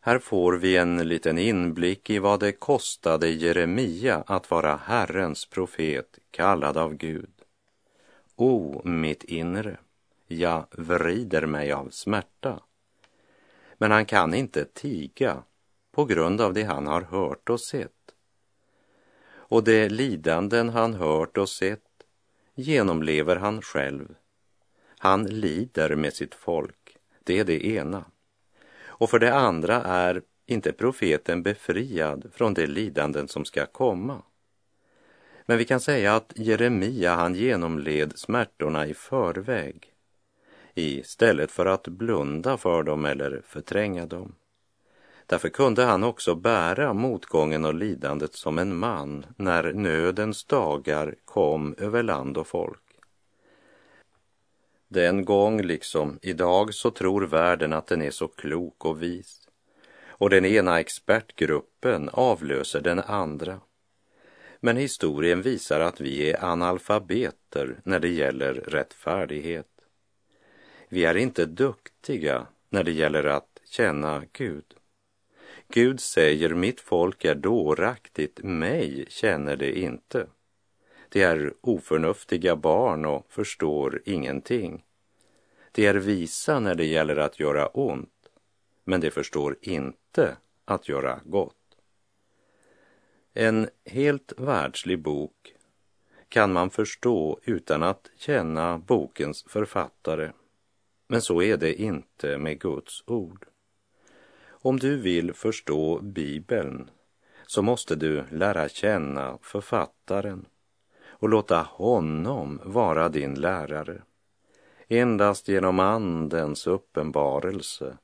Här 0.00 0.18
får 0.18 0.52
vi 0.52 0.76
en 0.76 1.08
liten 1.08 1.38
inblick 1.38 2.10
i 2.10 2.18
vad 2.18 2.40
det 2.40 2.52
kostade 2.52 3.28
Jeremia 3.28 4.24
att 4.26 4.50
vara 4.50 4.76
Herrens 4.76 5.46
profet 5.46 6.18
kallad 6.30 6.76
av 6.76 6.94
Gud. 6.94 7.32
O, 8.36 8.82
mitt 8.84 9.24
inre, 9.24 9.78
jag 10.32 10.66
vrider 10.70 11.46
mig 11.46 11.72
av 11.72 11.88
smärta. 11.90 12.60
Men 13.78 13.90
han 13.90 14.06
kan 14.06 14.34
inte 14.34 14.64
tiga 14.64 15.42
på 15.92 16.04
grund 16.04 16.40
av 16.40 16.54
det 16.54 16.62
han 16.62 16.86
har 16.86 17.02
hört 17.02 17.48
och 17.48 17.60
sett. 17.60 18.14
Och 19.32 19.64
de 19.64 19.88
lidanden 19.88 20.68
han 20.68 20.94
hört 20.94 21.38
och 21.38 21.48
sett 21.48 22.04
genomlever 22.54 23.36
han 23.36 23.62
själv. 23.62 24.14
Han 24.98 25.24
lider 25.24 25.96
med 25.96 26.12
sitt 26.12 26.34
folk, 26.34 26.96
det 27.24 27.38
är 27.38 27.44
det 27.44 27.66
ena. 27.66 28.04
Och 28.84 29.10
för 29.10 29.18
det 29.18 29.34
andra 29.34 29.82
är 29.82 30.22
inte 30.46 30.72
profeten 30.72 31.42
befriad 31.42 32.30
från 32.32 32.54
de 32.54 32.66
lidanden 32.66 33.28
som 33.28 33.44
ska 33.44 33.66
komma. 33.66 34.22
Men 35.46 35.58
vi 35.58 35.64
kan 35.64 35.80
säga 35.80 36.16
att 36.16 36.32
Jeremia 36.36 37.14
han 37.14 37.34
genomled 37.34 38.18
smärtorna 38.18 38.86
i 38.86 38.94
förväg 38.94 39.89
istället 40.74 41.50
för 41.50 41.66
att 41.66 41.88
blunda 41.88 42.56
för 42.56 42.82
dem 42.82 43.04
eller 43.04 43.42
förtränga 43.46 44.06
dem. 44.06 44.34
Därför 45.26 45.48
kunde 45.48 45.84
han 45.84 46.04
också 46.04 46.34
bära 46.34 46.92
motgången 46.92 47.64
och 47.64 47.74
lidandet 47.74 48.34
som 48.34 48.58
en 48.58 48.76
man 48.76 49.26
när 49.36 49.72
nödens 49.72 50.44
dagar 50.44 51.14
kom 51.24 51.74
över 51.78 52.02
land 52.02 52.38
och 52.38 52.46
folk. 52.46 52.82
Den 54.88 55.24
gång 55.24 55.62
liksom 55.62 56.18
idag 56.22 56.74
så 56.74 56.90
tror 56.90 57.26
världen 57.26 57.72
att 57.72 57.86
den 57.86 58.02
är 58.02 58.10
så 58.10 58.28
klok 58.28 58.84
och 58.84 59.02
vis. 59.02 59.48
Och 60.08 60.30
den 60.30 60.44
ena 60.44 60.80
expertgruppen 60.80 62.08
avlöser 62.12 62.80
den 62.80 62.98
andra. 62.98 63.60
Men 64.60 64.76
historien 64.76 65.42
visar 65.42 65.80
att 65.80 66.00
vi 66.00 66.30
är 66.30 66.44
analfabeter 66.44 67.80
när 67.84 68.00
det 68.00 68.08
gäller 68.08 68.54
rättfärdighet. 68.54 69.69
Vi 70.92 71.04
är 71.04 71.16
inte 71.16 71.46
duktiga 71.46 72.46
när 72.68 72.84
det 72.84 72.92
gäller 72.92 73.24
att 73.24 73.60
känna 73.64 74.22
Gud. 74.32 74.64
Gud 75.68 76.00
säger, 76.00 76.54
mitt 76.54 76.80
folk 76.80 77.24
är 77.24 77.34
dåraktigt, 77.34 78.42
mig 78.42 79.06
känner 79.08 79.56
det 79.56 79.78
inte. 79.78 80.26
De 81.08 81.22
är 81.22 81.54
oförnuftiga 81.60 82.56
barn 82.56 83.04
och 83.04 83.26
förstår 83.28 84.02
ingenting. 84.04 84.84
De 85.72 85.86
är 85.86 85.94
visa 85.94 86.60
när 86.60 86.74
det 86.74 86.86
gäller 86.86 87.16
att 87.16 87.40
göra 87.40 87.66
ont, 87.66 88.28
men 88.84 89.00
de 89.00 89.10
förstår 89.10 89.56
inte 89.60 90.36
att 90.64 90.88
göra 90.88 91.20
gott. 91.24 91.76
En 93.34 93.68
helt 93.84 94.32
världslig 94.36 95.02
bok 95.02 95.54
kan 96.28 96.52
man 96.52 96.70
förstå 96.70 97.40
utan 97.44 97.82
att 97.82 98.10
känna 98.16 98.78
bokens 98.78 99.44
författare. 99.48 100.30
Men 101.10 101.22
så 101.22 101.42
är 101.42 101.56
det 101.56 101.74
inte 101.74 102.38
med 102.38 102.60
Guds 102.60 103.02
ord. 103.06 103.46
Om 104.48 104.78
du 104.78 104.96
vill 104.96 105.34
förstå 105.34 106.00
Bibeln 106.02 106.90
så 107.46 107.62
måste 107.62 107.96
du 107.96 108.24
lära 108.30 108.68
känna 108.68 109.38
författaren 109.42 110.46
och 111.08 111.28
låta 111.28 111.62
honom 111.62 112.60
vara 112.64 113.08
din 113.08 113.34
lärare. 113.34 114.02
Endast 114.88 115.48
genom 115.48 115.80
Andens 115.80 116.66
uppenbarelse 116.66 117.96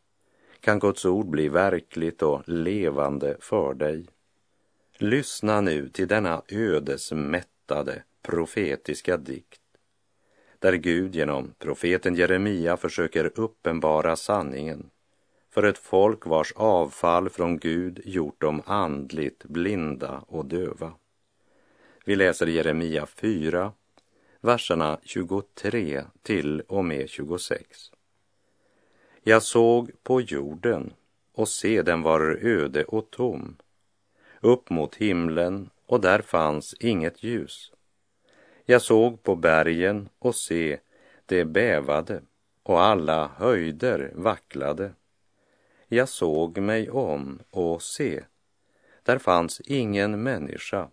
kan 0.60 0.78
Guds 0.78 1.04
ord 1.04 1.26
bli 1.26 1.48
verkligt 1.48 2.22
och 2.22 2.48
levande 2.48 3.36
för 3.40 3.74
dig. 3.74 4.06
Lyssna 4.98 5.60
nu 5.60 5.88
till 5.88 6.08
denna 6.08 6.42
ödesmättade 6.48 8.02
profetiska 8.22 9.16
dikt 9.16 9.60
där 10.66 10.72
Gud 10.72 11.14
genom 11.14 11.54
profeten 11.58 12.14
Jeremia 12.14 12.76
försöker 12.76 13.40
uppenbara 13.40 14.16
sanningen 14.16 14.90
för 15.50 15.62
ett 15.62 15.78
folk 15.78 16.26
vars 16.26 16.52
avfall 16.56 17.28
från 17.28 17.58
Gud 17.58 18.00
gjort 18.04 18.40
dem 18.40 18.62
andligt 18.66 19.44
blinda 19.44 20.24
och 20.28 20.46
döva. 20.46 20.92
Vi 22.04 22.16
läser 22.16 22.46
Jeremia 22.46 23.06
4, 23.06 23.72
verserna 24.40 24.98
23 25.02 26.04
till 26.22 26.60
och 26.60 26.84
med 26.84 27.08
26. 27.08 27.90
Jag 29.22 29.42
såg 29.42 29.90
på 30.02 30.20
jorden 30.20 30.92
och 31.32 31.48
se 31.48 31.82
den 31.82 32.02
var 32.02 32.38
öde 32.42 32.84
och 32.84 33.10
tom. 33.10 33.56
Upp 34.40 34.70
mot 34.70 34.94
himlen 34.94 35.70
och 35.86 36.00
där 36.00 36.20
fanns 36.20 36.74
inget 36.80 37.22
ljus. 37.22 37.72
Jag 38.68 38.82
såg 38.82 39.22
på 39.22 39.36
bergen 39.36 40.08
och 40.18 40.34
se, 40.34 40.78
det 41.26 41.44
bävade 41.44 42.22
och 42.62 42.80
alla 42.80 43.30
höjder 43.36 44.12
vacklade. 44.14 44.92
Jag 45.88 46.08
såg 46.08 46.58
mig 46.58 46.90
om 46.90 47.38
och 47.50 47.82
se, 47.82 48.24
där 49.02 49.18
fanns 49.18 49.60
ingen 49.60 50.22
människa 50.22 50.88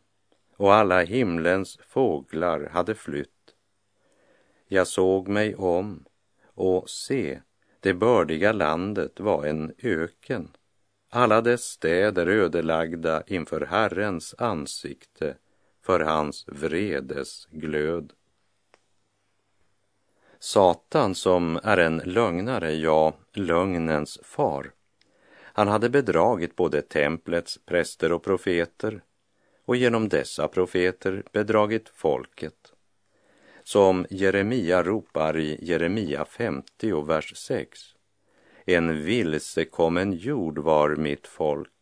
och 0.56 0.74
alla 0.74 1.02
himlens 1.02 1.80
fåglar 1.88 2.70
hade 2.70 2.96
flytt. 2.96 3.56
Jag 4.68 4.88
såg 4.88 5.28
mig 5.28 5.56
om 5.56 6.06
och 6.46 6.90
se, 6.90 7.40
det 7.80 7.94
bördiga 7.94 8.52
landet 8.52 9.20
var 9.20 9.46
en 9.46 9.74
öken, 9.84 10.50
alla 11.10 11.42
dess 11.42 11.64
städer 11.64 12.28
ödelagda 12.28 13.24
inför 13.28 13.62
Herrens 13.62 14.36
ansikte, 14.38 15.36
för 15.84 16.00
hans 16.00 16.46
vredes 16.48 17.48
glöd. 17.52 18.14
Satan 20.40 21.16
som 21.16 21.60
är 21.64 21.78
en 21.78 21.98
lögnare, 21.98 22.74
ja, 22.74 23.14
lögnens 23.34 24.20
far. 24.24 24.72
Han 25.56 25.68
hade 25.68 25.90
bedragit 25.90 26.56
både 26.56 26.82
templets 26.82 27.60
präster 27.66 28.12
och 28.12 28.24
profeter 28.24 29.02
och 29.66 29.76
genom 29.76 30.10
dessa 30.10 30.48
profeter 30.48 31.24
bedragit 31.32 31.90
folket. 31.90 32.74
Som 33.64 34.06
Jeremia 34.10 34.84
ropar 34.84 35.38
i 35.38 35.66
Jeremia 35.66 36.26
50, 36.26 37.02
vers 37.02 37.38
6. 37.38 37.80
En 38.66 39.04
vilsekommen 39.04 40.14
jord 40.14 40.60
var 40.60 40.96
mitt 40.96 41.28
folk. 41.28 41.73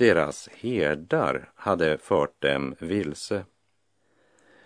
Deras 0.00 0.48
herdar 0.48 1.50
hade 1.54 1.98
fört 1.98 2.42
dem 2.42 2.74
vilse 2.78 3.44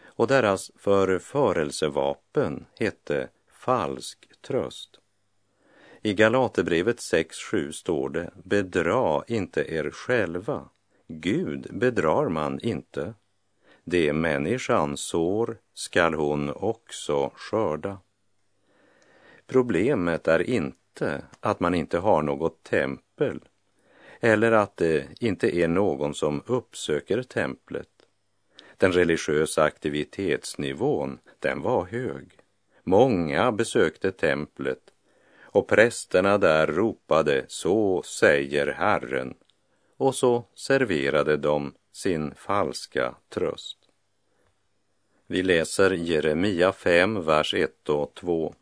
och 0.05 0.27
deras 0.27 0.71
förförelsevapen 0.77 2.67
hette 2.79 3.29
falsk 3.53 4.29
tröst. 4.41 5.01
I 6.03 6.15
Galaterbrevet 6.15 6.97
6.7 6.99 7.73
står 7.73 8.09
det, 8.09 8.31
bedra 8.45 9.25
inte 9.27 9.75
er 9.75 9.91
själva. 9.91 10.69
Gud 11.09 11.67
bedrar 11.71 12.29
man 12.29 12.61
inte. 12.61 13.15
Det 13.85 14.13
människan 14.13 14.97
sår 14.97 15.57
skall 15.75 16.15
hon 16.15 16.51
också 16.51 17.31
skörda. 17.35 17.99
Problemet 19.47 20.29
är 20.29 20.51
inte 20.51 21.25
att 21.41 21.61
man 21.61 21.75
inte 21.75 21.99
har 21.99 22.23
något 22.23 22.63
tempel 22.63 23.41
eller 24.25 24.53
att 24.53 24.77
det 24.77 25.07
inte 25.21 25.57
är 25.57 25.69
någon 25.69 26.15
som 26.15 26.43
uppsöker 26.47 27.23
templet. 27.23 27.89
Den 28.77 28.93
religiösa 28.93 29.63
aktivitetsnivån, 29.63 31.19
den 31.39 31.63
var 31.63 31.85
hög. 31.85 32.33
Många 32.83 33.53
besökte 33.53 34.13
templet 34.13 34.79
och 35.41 35.69
prästerna 35.69 36.39
där 36.39 36.67
ropade 36.67 37.45
så 37.49 38.03
säger 38.03 38.67
Herren 38.67 39.35
och 39.97 40.15
så 40.15 40.45
serverade 40.55 41.37
de 41.37 41.75
sin 41.93 42.35
falska 42.35 43.15
tröst. 43.29 43.79
Vi 45.27 45.43
läser 45.43 45.91
Jeremia 45.91 46.73
5, 46.73 47.25
vers 47.25 47.55
1 47.55 47.89
och 47.89 48.15
2. 48.15 48.55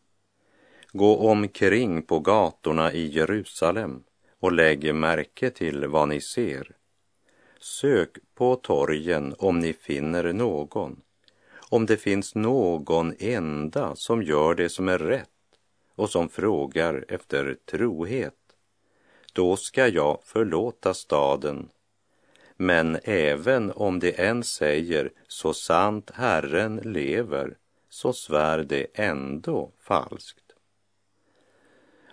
Gå 0.93 1.17
omkring 1.17 2.03
på 2.03 2.21
gatorna 2.21 2.93
i 2.93 3.07
Jerusalem 3.07 4.03
och 4.43 4.53
lägg 4.53 4.95
märke 4.95 5.51
till 5.51 5.87
vad 5.87 6.09
ni 6.09 6.21
ser. 6.21 6.77
Sök 7.61 8.19
på 8.35 8.57
torgen 8.57 9.35
om 9.39 9.59
ni 9.59 9.73
finner 9.73 10.33
någon, 10.33 11.01
om 11.71 11.87
det 11.87 11.97
finns 11.97 12.35
någon 12.35 13.15
enda 13.19 13.97
som 13.97 14.23
gör 14.23 14.55
det 14.55 14.69
som 14.69 14.89
är 14.89 14.99
rätt 14.99 15.29
och 15.95 16.11
som 16.11 16.29
frågar 16.29 17.05
efter 17.09 17.57
trohet. 17.71 18.35
Då 19.33 19.57
ska 19.57 19.89
jag 19.89 20.19
förlåta 20.25 20.95
staden. 20.95 21.69
Men 22.57 22.99
även 23.05 23.73
om 23.73 23.99
det 23.99 24.21
än 24.21 24.45
säger 24.45 25.11
så 25.29 25.55
sant 25.55 26.11
Herren 26.15 26.77
lever, 26.77 27.57
så 27.89 28.13
svär 28.13 28.59
det 28.59 28.87
ändå 28.95 29.73
falskt. 29.81 30.42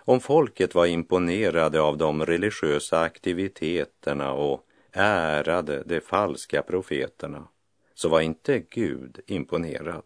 Om 0.04 0.20
folket 0.20 0.74
var 0.74 0.86
imponerade 0.86 1.80
av 1.80 1.96
de 1.96 2.26
religiösa 2.26 3.00
aktiviteterna 3.00 4.32
och 4.32 4.66
ärade 4.92 5.82
de 5.86 6.00
falska 6.00 6.62
profeterna, 6.62 7.48
så 7.94 8.08
var 8.08 8.20
inte 8.20 8.58
Gud 8.58 9.20
imponerad. 9.26 10.02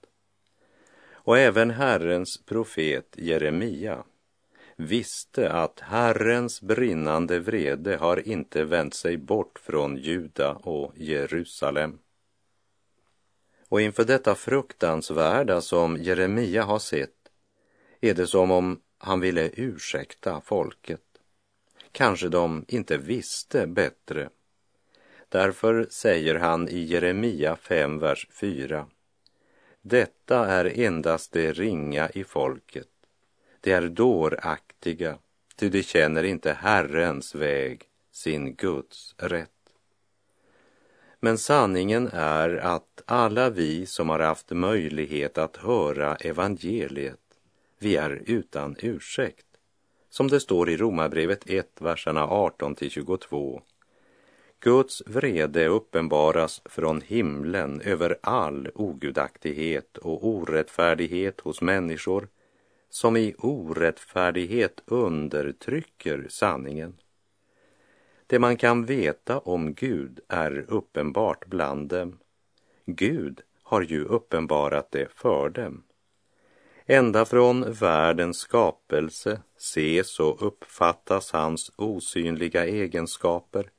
Och 1.12 1.38
även 1.38 1.70
Herrens 1.70 2.44
profet 2.44 3.14
Jeremia 3.16 4.04
visste 4.76 5.52
att 5.52 5.80
Herrens 5.80 6.60
brinnande 6.60 7.38
vrede 7.38 7.96
har 7.96 8.28
inte 8.28 8.64
vänt 8.64 8.94
sig 8.94 9.16
bort 9.16 9.58
från 9.58 9.96
Juda 9.96 10.52
och 10.52 10.92
Jerusalem. 10.96 11.98
Och 13.68 13.80
inför 13.80 14.04
detta 14.04 14.34
fruktansvärda 14.34 15.60
som 15.60 15.96
Jeremia 15.96 16.62
har 16.62 16.78
sett 16.78 17.10
är 18.00 18.14
det 18.14 18.26
som 18.26 18.50
om 18.50 18.80
han 19.04 19.20
ville 19.20 19.50
ursäkta 19.54 20.40
folket. 20.40 21.00
Kanske 21.92 22.28
de 22.28 22.64
inte 22.68 22.96
visste 22.96 23.66
bättre. 23.66 24.28
Därför 25.28 25.86
säger 25.90 26.34
han 26.34 26.68
i 26.68 26.78
Jeremia 26.78 27.56
5, 27.56 27.98
vers 27.98 28.28
4. 28.30 28.86
Detta 29.82 30.46
är 30.46 30.78
endast 30.80 31.32
det 31.32 31.52
ringa 31.52 32.10
i 32.10 32.24
folket. 32.24 32.88
Det 33.60 33.72
är 33.72 33.88
dåraktiga, 33.88 35.18
ty 35.56 35.68
de 35.68 35.82
känner 35.82 36.24
inte 36.24 36.52
Herrens 36.52 37.34
väg, 37.34 37.82
sin 38.10 38.54
Guds 38.54 39.14
rätt. 39.18 39.50
Men 41.20 41.38
sanningen 41.38 42.08
är 42.12 42.56
att 42.56 43.02
alla 43.06 43.50
vi 43.50 43.86
som 43.86 44.08
har 44.08 44.18
haft 44.18 44.50
möjlighet 44.50 45.38
att 45.38 45.56
höra 45.56 46.16
evangeliet 46.16 47.23
vi 47.84 47.96
är 47.96 48.22
utan 48.26 48.76
ursäkt. 48.78 49.46
Som 50.08 50.28
det 50.28 50.40
står 50.40 50.70
i 50.70 50.76
Romarbrevet 50.76 51.50
1, 51.50 51.80
verserna 51.80 52.26
18 52.26 52.74
till 52.74 52.90
22. 52.90 53.62
Guds 54.60 55.02
vrede 55.06 55.66
uppenbaras 55.66 56.62
från 56.64 57.00
himlen 57.00 57.80
över 57.80 58.18
all 58.22 58.68
ogudaktighet 58.74 59.98
och 59.98 60.28
orättfärdighet 60.28 61.40
hos 61.40 61.60
människor 61.60 62.28
som 62.90 63.16
i 63.16 63.34
orättfärdighet 63.38 64.82
undertrycker 64.86 66.26
sanningen. 66.28 66.96
Det 68.26 68.38
man 68.38 68.56
kan 68.56 68.84
veta 68.84 69.38
om 69.38 69.74
Gud 69.74 70.20
är 70.28 70.64
uppenbart 70.68 71.46
bland 71.46 71.88
dem. 71.88 72.18
Gud 72.86 73.40
har 73.62 73.82
ju 73.82 74.04
uppenbarat 74.04 74.90
det 74.90 75.08
för 75.14 75.48
dem. 75.48 75.82
Ända 76.86 77.24
från 77.24 77.72
världens 77.72 78.38
skapelse 78.38 79.40
ses 79.56 80.20
och 80.20 80.46
uppfattas 80.46 81.32
hans 81.32 81.72
osynliga 81.76 82.66
egenskaper, 82.66 83.70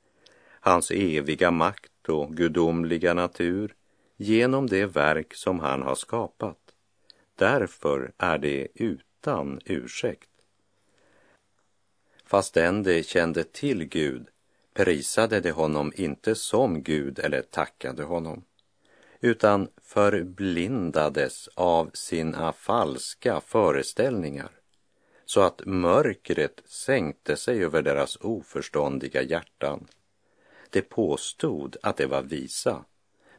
hans 0.60 0.92
eviga 0.92 1.52
makt 1.52 2.10
och 2.10 2.36
gudomliga 2.36 3.14
natur 3.14 3.74
genom 4.18 4.68
det 4.68 4.86
verk 4.86 5.34
som 5.34 5.60
han 5.60 5.82
har 5.82 5.96
skapat. 5.96 6.58
Därför 7.36 8.12
är 8.18 8.38
det 8.38 8.68
utan 8.76 9.60
ursäkt. 9.66 10.30
Fastän 12.26 12.84
de 12.84 13.04
kände 13.04 13.44
till 13.44 13.86
Gud 13.86 14.28
prisade 14.74 15.40
de 15.40 15.52
honom 15.52 15.92
inte 15.96 16.36
som 16.36 16.84
Gud 16.84 17.20
eller 17.20 17.42
tackade 17.42 18.04
honom 18.04 18.44
utan 19.26 19.68
förblindades 19.82 21.50
av 21.56 21.90
sina 21.94 22.54
falska 22.54 23.42
föreställningar 23.42 24.52
så 25.26 25.42
att 25.42 25.66
mörkret 25.66 26.62
sänkte 26.66 27.36
sig 27.36 27.64
över 27.64 27.82
deras 27.82 28.18
oförståndiga 28.22 29.22
hjärtan. 29.22 29.88
De 30.70 30.82
påstod 30.82 31.78
att 31.82 31.98
de 31.98 32.06
var 32.06 32.22
visa, 32.22 32.86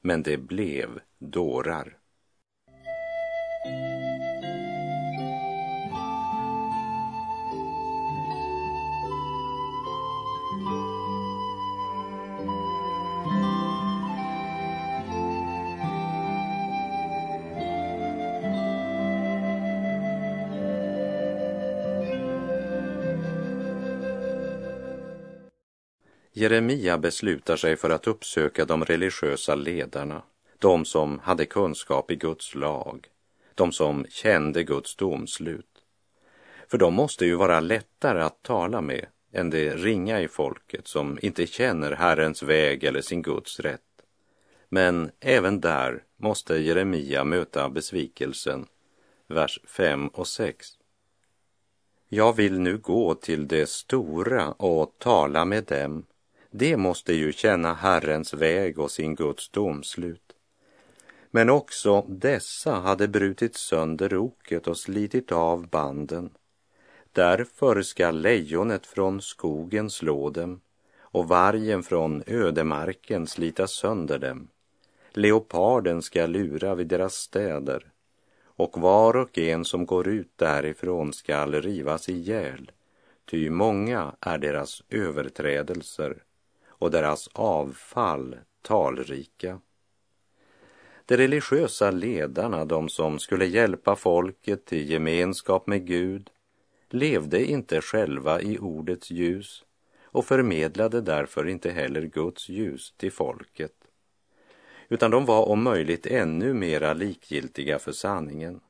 men 0.00 0.22
de 0.22 0.36
blev 0.36 1.00
dårar. 1.18 1.98
Jeremia 26.38 26.98
beslutar 26.98 27.56
sig 27.56 27.76
för 27.76 27.90
att 27.90 28.06
uppsöka 28.06 28.64
de 28.64 28.84
religiösa 28.84 29.54
ledarna, 29.54 30.22
de 30.58 30.84
som 30.84 31.18
hade 31.18 31.46
kunskap 31.46 32.10
i 32.10 32.16
Guds 32.16 32.54
lag, 32.54 33.06
de 33.54 33.72
som 33.72 34.06
kände 34.08 34.64
Guds 34.64 34.96
domslut. 34.96 35.84
För 36.68 36.78
de 36.78 36.94
måste 36.94 37.26
ju 37.26 37.34
vara 37.34 37.60
lättare 37.60 38.22
att 38.22 38.42
tala 38.42 38.80
med 38.80 39.06
än 39.32 39.50
det 39.50 39.76
ringa 39.76 40.20
i 40.20 40.28
folket 40.28 40.88
som 40.88 41.18
inte 41.22 41.46
känner 41.46 41.92
Herrens 41.92 42.42
väg 42.42 42.84
eller 42.84 43.00
sin 43.00 43.22
Guds 43.22 43.60
rätt. 43.60 44.02
Men 44.68 45.10
även 45.20 45.60
där 45.60 46.02
måste 46.16 46.56
Jeremia 46.56 47.24
möta 47.24 47.68
besvikelsen. 47.68 48.66
Vers 49.26 49.60
5 49.66 50.08
och 50.08 50.28
6. 50.28 50.66
Jag 52.08 52.36
vill 52.36 52.60
nu 52.60 52.78
gå 52.78 53.14
till 53.14 53.48
det 53.48 53.68
stora 53.68 54.52
och 54.52 54.94
tala 54.98 55.44
med 55.44 55.64
dem. 55.64 56.06
De 56.58 56.76
måste 56.76 57.12
ju 57.12 57.32
känna 57.32 57.74
Herrens 57.74 58.34
väg 58.34 58.78
och 58.78 58.90
sin 58.90 59.14
Guds 59.14 59.48
domslut. 59.48 60.32
Men 61.30 61.50
också 61.50 62.04
dessa 62.08 62.74
hade 62.74 63.08
brutit 63.08 63.56
sönder 63.56 64.16
oket 64.16 64.66
och 64.66 64.78
slitit 64.78 65.32
av 65.32 65.68
banden. 65.68 66.30
Därför 67.12 67.82
ska 67.82 68.10
lejonet 68.10 68.86
från 68.86 69.22
skogen 69.22 69.90
slå 69.90 70.30
dem 70.30 70.60
och 70.98 71.28
vargen 71.28 71.82
från 71.82 72.22
ödemarken 72.26 73.26
slita 73.26 73.66
sönder 73.66 74.18
dem. 74.18 74.48
Leoparden 75.10 76.02
ska 76.02 76.26
lura 76.26 76.74
vid 76.74 76.86
deras 76.86 77.14
städer 77.14 77.90
och 78.44 78.80
var 78.80 79.16
och 79.16 79.38
en 79.38 79.64
som 79.64 79.86
går 79.86 80.08
ut 80.08 80.32
därifrån 80.36 81.12
skall 81.12 81.54
rivas 81.54 82.08
ihjäl, 82.08 82.70
ty 83.30 83.50
många 83.50 84.14
är 84.20 84.38
deras 84.38 84.82
överträdelser 84.90 86.22
och 86.78 86.90
deras 86.90 87.28
avfall 87.32 88.36
talrika. 88.62 89.60
De 91.04 91.16
religiösa 91.16 91.90
ledarna, 91.90 92.64
de 92.64 92.88
som 92.88 93.18
skulle 93.18 93.46
hjälpa 93.46 93.96
folket 93.96 94.64
till 94.64 94.90
gemenskap 94.90 95.66
med 95.66 95.86
Gud, 95.86 96.30
levde 96.90 97.44
inte 97.44 97.80
själva 97.80 98.40
i 98.40 98.58
ordets 98.58 99.10
ljus 99.10 99.64
och 100.02 100.24
förmedlade 100.24 101.00
därför 101.00 101.48
inte 101.48 101.70
heller 101.70 102.02
Guds 102.02 102.48
ljus 102.48 102.94
till 102.96 103.12
folket 103.12 103.72
utan 104.88 105.10
de 105.10 105.24
var 105.24 105.48
om 105.48 105.62
möjligt 105.62 106.06
ännu 106.06 106.54
mera 106.54 106.92
likgiltiga 106.92 107.78
för 107.78 107.92
sanningen. 107.92 108.60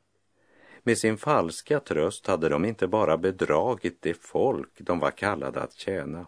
Med 0.82 0.98
sin 0.98 1.16
falska 1.16 1.80
tröst 1.80 2.26
hade 2.26 2.48
de 2.48 2.64
inte 2.64 2.86
bara 2.86 3.16
bedragit 3.16 4.02
det 4.02 4.14
folk 4.14 4.70
de 4.78 4.98
var 4.98 5.10
kallade 5.10 5.60
att 5.60 5.72
tjäna, 5.72 6.26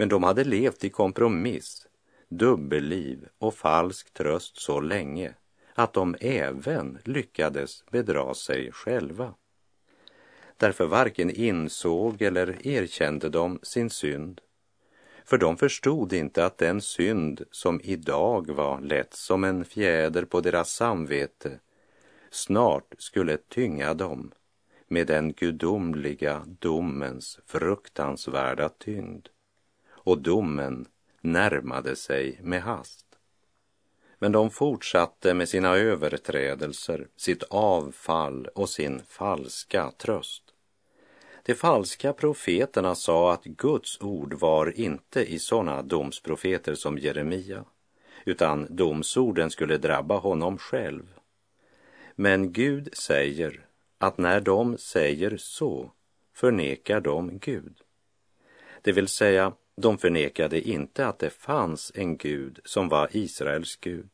men 0.00 0.08
de 0.08 0.22
hade 0.22 0.44
levt 0.44 0.84
i 0.84 0.90
kompromiss, 0.90 1.86
dubbelliv 2.28 3.28
och 3.38 3.54
falsk 3.54 4.12
tröst 4.12 4.60
så 4.60 4.80
länge 4.80 5.34
att 5.74 5.92
de 5.92 6.16
även 6.20 6.98
lyckades 7.04 7.84
bedra 7.90 8.34
sig 8.34 8.72
själva. 8.72 9.34
Därför 10.56 10.86
varken 10.86 11.30
insåg 11.30 12.22
eller 12.22 12.66
erkände 12.66 13.28
de 13.28 13.58
sin 13.62 13.90
synd 13.90 14.40
för 15.24 15.38
de 15.38 15.56
förstod 15.56 16.12
inte 16.12 16.44
att 16.44 16.58
den 16.58 16.80
synd 16.80 17.44
som 17.50 17.80
idag 17.84 18.50
var 18.50 18.80
lätt 18.80 19.14
som 19.14 19.44
en 19.44 19.64
fjäder 19.64 20.24
på 20.24 20.40
deras 20.40 20.72
samvete 20.72 21.58
snart 22.30 22.94
skulle 22.98 23.36
tynga 23.36 23.94
dem 23.94 24.32
med 24.88 25.06
den 25.06 25.32
gudomliga 25.32 26.44
domens 26.46 27.40
fruktansvärda 27.46 28.68
tyngd. 28.68 29.28
Och 30.10 30.18
domen 30.18 30.86
närmade 31.20 31.96
sig 31.96 32.38
med 32.42 32.62
hast. 32.62 33.06
Men 34.18 34.32
de 34.32 34.50
fortsatte 34.50 35.34
med 35.34 35.48
sina 35.48 35.76
överträdelser, 35.76 37.08
sitt 37.16 37.42
avfall 37.42 38.46
och 38.46 38.68
sin 38.68 39.02
falska 39.08 39.90
tröst. 39.90 40.42
De 41.42 41.54
falska 41.54 42.12
profeterna 42.12 42.94
sa 42.94 43.32
att 43.32 43.44
Guds 43.44 44.00
ord 44.00 44.34
var 44.34 44.80
inte 44.80 45.32
i 45.32 45.38
sådana 45.38 45.82
domsprofeter 45.82 46.74
som 46.74 46.98
Jeremia, 46.98 47.64
utan 48.24 48.66
domsorden 48.70 49.50
skulle 49.50 49.76
drabba 49.76 50.18
honom 50.18 50.58
själv. 50.58 51.14
Men 52.14 52.52
Gud 52.52 52.88
säger 52.92 53.66
att 53.98 54.18
när 54.18 54.40
de 54.40 54.78
säger 54.78 55.36
så 55.36 55.92
förnekar 56.34 57.00
de 57.00 57.38
Gud. 57.38 57.76
Det 58.82 58.92
vill 58.92 59.08
säga, 59.08 59.52
de 59.80 59.98
förnekade 59.98 60.60
inte 60.68 61.06
att 61.06 61.18
det 61.18 61.30
fanns 61.30 61.92
en 61.94 62.16
Gud 62.16 62.60
som 62.64 62.88
var 62.88 63.08
Israels 63.12 63.76
Gud. 63.76 64.10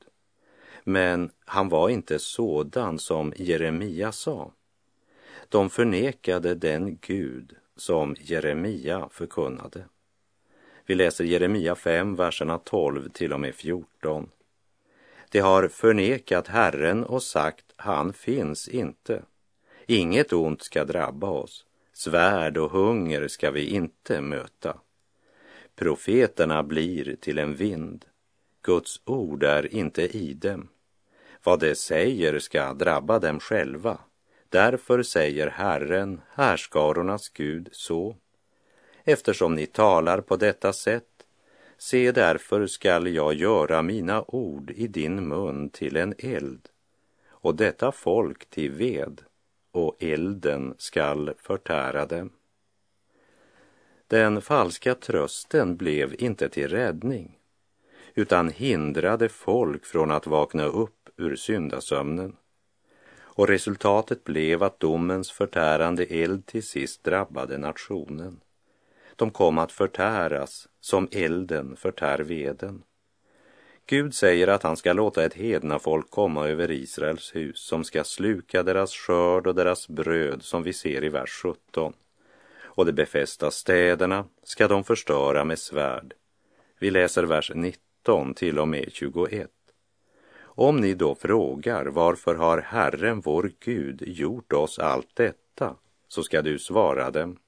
Men 0.84 1.30
han 1.44 1.68
var 1.68 1.88
inte 1.88 2.18
sådan 2.18 2.98
som 2.98 3.32
Jeremia 3.36 4.12
sa. 4.12 4.52
De 5.48 5.70
förnekade 5.70 6.54
den 6.54 6.98
Gud 7.00 7.52
som 7.76 8.16
Jeremia 8.20 9.08
förkunnade. 9.12 9.84
Vi 10.86 10.94
läser 10.94 11.24
Jeremia 11.24 11.74
5, 11.74 12.16
verserna 12.16 12.58
12 12.58 13.08
till 13.08 13.32
och 13.32 13.40
med 13.40 13.54
14. 13.54 14.30
De 15.30 15.38
har 15.38 15.68
förnekat 15.68 16.48
Herren 16.48 17.04
och 17.04 17.22
sagt, 17.22 17.64
han 17.76 18.12
finns 18.12 18.68
inte. 18.68 19.22
Inget 19.86 20.32
ont 20.32 20.62
ska 20.62 20.84
drabba 20.84 21.30
oss. 21.30 21.66
Svärd 21.92 22.56
och 22.56 22.70
hunger 22.70 23.28
ska 23.28 23.50
vi 23.50 23.66
inte 23.66 24.20
möta. 24.20 24.80
Profeterna 25.76 26.62
blir 26.62 27.16
till 27.20 27.38
en 27.38 27.54
vind. 27.54 28.04
Guds 28.62 29.00
ord 29.04 29.42
är 29.42 29.74
inte 29.74 30.02
i 30.16 30.34
dem. 30.34 30.68
Vad 31.42 31.60
de 31.60 31.74
säger 31.74 32.38
ska 32.38 32.74
drabba 32.74 33.18
dem 33.18 33.40
själva 33.40 33.98
Därför 34.48 35.02
säger 35.02 35.46
Herren, 35.46 36.20
härskarornas 36.30 37.28
Gud, 37.28 37.68
så. 37.72 38.16
Eftersom 39.04 39.54
ni 39.54 39.66
talar 39.66 40.20
på 40.20 40.36
detta 40.36 40.72
sätt, 40.72 41.26
se 41.78 42.12
därför 42.12 42.66
skall 42.66 43.14
jag 43.14 43.34
göra 43.34 43.82
mina 43.82 44.24
ord 44.28 44.70
i 44.70 44.86
din 44.86 45.28
mun 45.28 45.70
till 45.70 45.96
en 45.96 46.14
eld 46.18 46.68
och 47.28 47.54
detta 47.54 47.92
folk 47.92 48.50
till 48.50 48.72
ved, 48.72 49.22
och 49.70 49.96
elden 49.98 50.74
skall 50.78 51.34
förtära 51.38 52.06
dem. 52.06 52.30
Den 54.08 54.40
falska 54.42 54.94
trösten 54.94 55.76
blev 55.76 56.14
inte 56.18 56.48
till 56.48 56.68
räddning, 56.68 57.38
utan 58.14 58.48
hindrade 58.48 59.28
folk 59.28 59.84
från 59.86 60.10
att 60.10 60.26
vakna 60.26 60.64
upp 60.64 61.08
ur 61.16 61.36
syndasömnen 61.36 62.36
och 63.36 63.48
resultatet 63.48 64.24
blev 64.24 64.62
att 64.62 64.80
domens 64.80 65.30
förtärande 65.30 66.04
eld 66.04 66.46
till 66.46 66.62
sist 66.62 67.04
drabbade 67.04 67.58
nationen. 67.58 68.40
De 69.16 69.30
kom 69.30 69.58
att 69.58 69.72
förtäras 69.72 70.68
som 70.80 71.08
elden 71.12 71.76
förtär 71.76 72.18
veden. 72.18 72.82
Gud 73.86 74.14
säger 74.14 74.48
att 74.48 74.62
han 74.62 74.76
ska 74.76 74.92
låta 74.92 75.24
ett 75.24 75.34
hedna 75.34 75.78
folk 75.78 76.10
komma 76.10 76.48
över 76.48 76.70
Israels 76.70 77.34
hus 77.34 77.58
som 77.58 77.84
ska 77.84 78.04
sluka 78.04 78.62
deras 78.62 78.92
skörd 78.92 79.46
och 79.46 79.54
deras 79.54 79.88
bröd 79.88 80.42
som 80.42 80.62
vi 80.62 80.72
ser 80.72 81.04
i 81.04 81.08
vers 81.08 81.30
17. 81.42 81.92
Och 82.76 82.86
de 82.86 82.92
befästa 82.92 83.50
städerna 83.50 84.24
ska 84.42 84.68
de 84.68 84.84
förstöra 84.84 85.44
med 85.44 85.58
svärd. 85.58 86.14
Vi 86.78 86.90
läser 86.90 87.22
vers 87.22 87.52
19 87.54 88.34
till 88.34 88.58
och 88.58 88.68
med 88.68 88.88
21. 88.92 89.50
Om 90.38 90.76
ni 90.76 90.94
då 90.94 91.14
frågar 91.14 91.86
varför 91.86 92.34
har 92.34 92.58
Herren 92.58 93.20
vår 93.20 93.52
Gud 93.64 94.02
gjort 94.06 94.52
oss 94.52 94.78
allt 94.78 95.16
detta, 95.16 95.76
så 96.08 96.22
ska 96.22 96.42
du 96.42 96.58
svara 96.58 97.10
dem. 97.10 97.38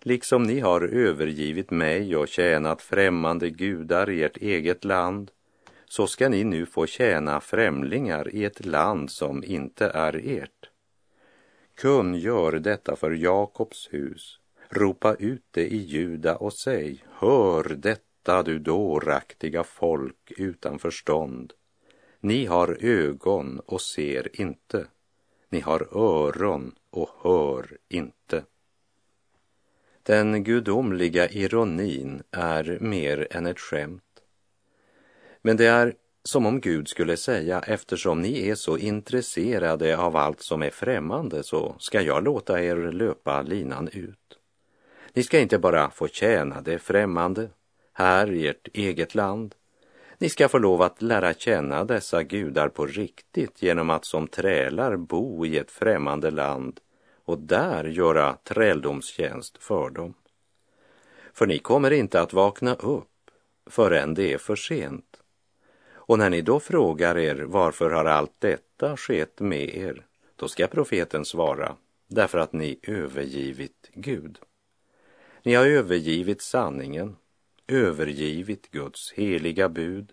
Liksom 0.00 0.42
ni 0.42 0.60
har 0.60 0.80
övergivit 0.80 1.70
mig 1.70 2.16
och 2.16 2.28
tjänat 2.28 2.82
främmande 2.82 3.50
gudar 3.50 4.10
i 4.10 4.22
ert 4.22 4.36
eget 4.36 4.84
land, 4.84 5.30
så 5.84 6.06
ska 6.06 6.28
ni 6.28 6.44
nu 6.44 6.66
få 6.66 6.86
tjäna 6.86 7.40
främlingar 7.40 8.34
i 8.34 8.44
ett 8.44 8.66
land 8.66 9.10
som 9.10 9.44
inte 9.44 9.86
är 9.86 10.20
ert. 10.24 10.70
Kungör 11.74 12.52
detta 12.52 12.96
för 12.96 13.10
Jakobs 13.10 13.88
hus, 13.92 14.37
ropa 14.70 15.14
ut 15.14 15.44
det 15.50 15.66
i 15.66 15.76
Juda 15.76 16.36
och 16.36 16.52
säg, 16.52 17.04
hör 17.12 17.76
detta 17.78 18.42
du 18.42 18.58
dåraktiga 18.58 19.64
folk 19.64 20.32
utan 20.36 20.78
förstånd 20.78 21.52
ni 22.20 22.46
har 22.46 22.76
ögon 22.80 23.60
och 23.66 23.80
ser 23.80 24.40
inte. 24.40 24.86
Ni 25.48 25.60
har 25.60 25.88
öron 25.92 26.74
och 26.90 27.10
hör 27.22 27.78
inte. 27.88 28.44
Den 30.02 30.44
gudomliga 30.44 31.28
ironin 31.28 32.22
är 32.30 32.78
mer 32.80 33.28
än 33.30 33.46
ett 33.46 33.58
skämt. 33.58 34.02
Men 35.42 35.56
det 35.56 35.66
är 35.66 35.94
som 36.22 36.46
om 36.46 36.60
Gud 36.60 36.88
skulle 36.88 37.16
säga, 37.16 37.60
eftersom 37.60 38.22
ni 38.22 38.48
är 38.48 38.54
så 38.54 38.78
intresserade 38.78 39.98
av 39.98 40.16
allt 40.16 40.40
som 40.40 40.62
är 40.62 40.70
främmande 40.70 41.42
så 41.42 41.76
ska 41.78 42.00
jag 42.00 42.24
låta 42.24 42.62
er 42.62 42.76
löpa 42.76 43.42
linan 43.42 43.88
ut. 43.92 44.37
Ni 45.18 45.24
ska 45.24 45.40
inte 45.40 45.58
bara 45.58 45.90
få 45.90 46.08
tjäna 46.08 46.60
det 46.60 46.78
främmande. 46.78 47.48
här 47.92 48.32
i 48.32 48.48
ert 48.48 48.68
eget 48.72 49.14
land. 49.14 49.54
Ni 50.18 50.28
ska 50.28 50.48
få 50.48 50.58
lov 50.58 50.82
att 50.82 51.02
lära 51.02 51.34
känna 51.34 51.84
dessa 51.84 52.22
gudar 52.22 52.68
på 52.68 52.86
riktigt 52.86 53.62
genom 53.62 53.90
att 53.90 54.04
som 54.04 54.28
trälar 54.28 54.96
bo 54.96 55.46
i 55.46 55.58
ett 55.58 55.70
främmande 55.70 56.30
land 56.30 56.80
och 57.24 57.38
där 57.38 57.84
göra 57.84 58.36
träldomstjänst 58.44 59.62
för 59.62 59.90
dem. 59.90 60.14
För 61.32 61.46
ni 61.46 61.58
kommer 61.58 61.90
inte 61.90 62.20
att 62.20 62.32
vakna 62.32 62.74
upp 62.74 63.30
förrän 63.66 64.14
det 64.14 64.32
är 64.32 64.38
för 64.38 64.56
sent. 64.56 65.22
Och 65.92 66.18
när 66.18 66.30
ni 66.30 66.42
då 66.42 66.60
frågar 66.60 67.18
er 67.18 67.44
varför 67.46 67.90
har 67.90 68.04
allt 68.04 68.34
detta 68.38 68.96
skett 68.96 69.40
med 69.40 69.76
er, 69.76 70.06
då 70.36 70.48
ska 70.48 70.66
profeten 70.66 71.24
svara, 71.24 71.76
därför 72.08 72.38
att 72.38 72.52
ni 72.52 72.78
övergivit 72.82 73.90
Gud. 73.94 74.38
Ni 75.42 75.54
har 75.54 75.66
övergivit 75.66 76.42
sanningen, 76.42 77.16
övergivit 77.66 78.70
Guds 78.70 79.12
heliga 79.12 79.68
bud, 79.68 80.12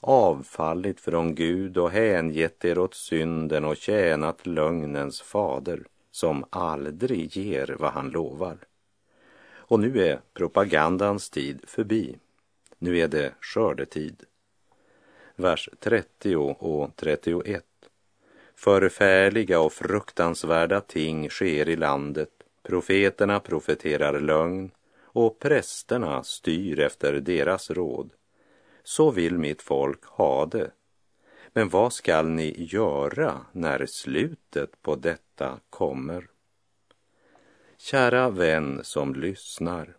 avfallit 0.00 1.00
från 1.00 1.34
Gud 1.34 1.76
och 1.76 1.90
hängett 1.90 2.64
er 2.64 2.78
åt 2.78 2.94
synden 2.94 3.64
och 3.64 3.76
tjänat 3.76 4.46
lögnens 4.46 5.20
fader 5.20 5.84
som 6.10 6.44
aldrig 6.50 7.36
ger 7.36 7.76
vad 7.78 7.92
han 7.92 8.10
lovar. 8.10 8.58
Och 9.72 9.80
nu 9.80 10.02
är 10.02 10.20
propagandans 10.34 11.30
tid 11.30 11.60
förbi. 11.66 12.16
Nu 12.78 12.98
är 12.98 13.08
det 13.08 13.34
skördetid. 13.40 14.24
Vers 15.36 15.68
30 15.80 16.36
och 16.36 16.96
31. 16.96 17.64
Förfärliga 18.54 19.60
och 19.60 19.72
fruktansvärda 19.72 20.80
ting 20.80 21.30
sker 21.30 21.68
i 21.68 21.76
landet. 21.76 22.41
Profeterna 22.62 23.40
profeterar 23.40 24.20
lögn 24.20 24.70
och 25.02 25.38
prästerna 25.38 26.22
styr 26.22 26.80
efter 26.80 27.12
deras 27.12 27.70
råd. 27.70 28.10
Så 28.82 29.10
vill 29.10 29.38
mitt 29.38 29.62
folk 29.62 30.04
ha 30.04 30.46
det. 30.46 30.70
Men 31.52 31.68
vad 31.68 31.92
skall 31.92 32.28
ni 32.28 32.54
göra 32.58 33.46
när 33.52 33.86
slutet 33.86 34.82
på 34.82 34.96
detta 34.96 35.60
kommer? 35.70 36.28
Kära 37.78 38.30
vän 38.30 38.80
som 38.82 39.14
lyssnar. 39.14 39.96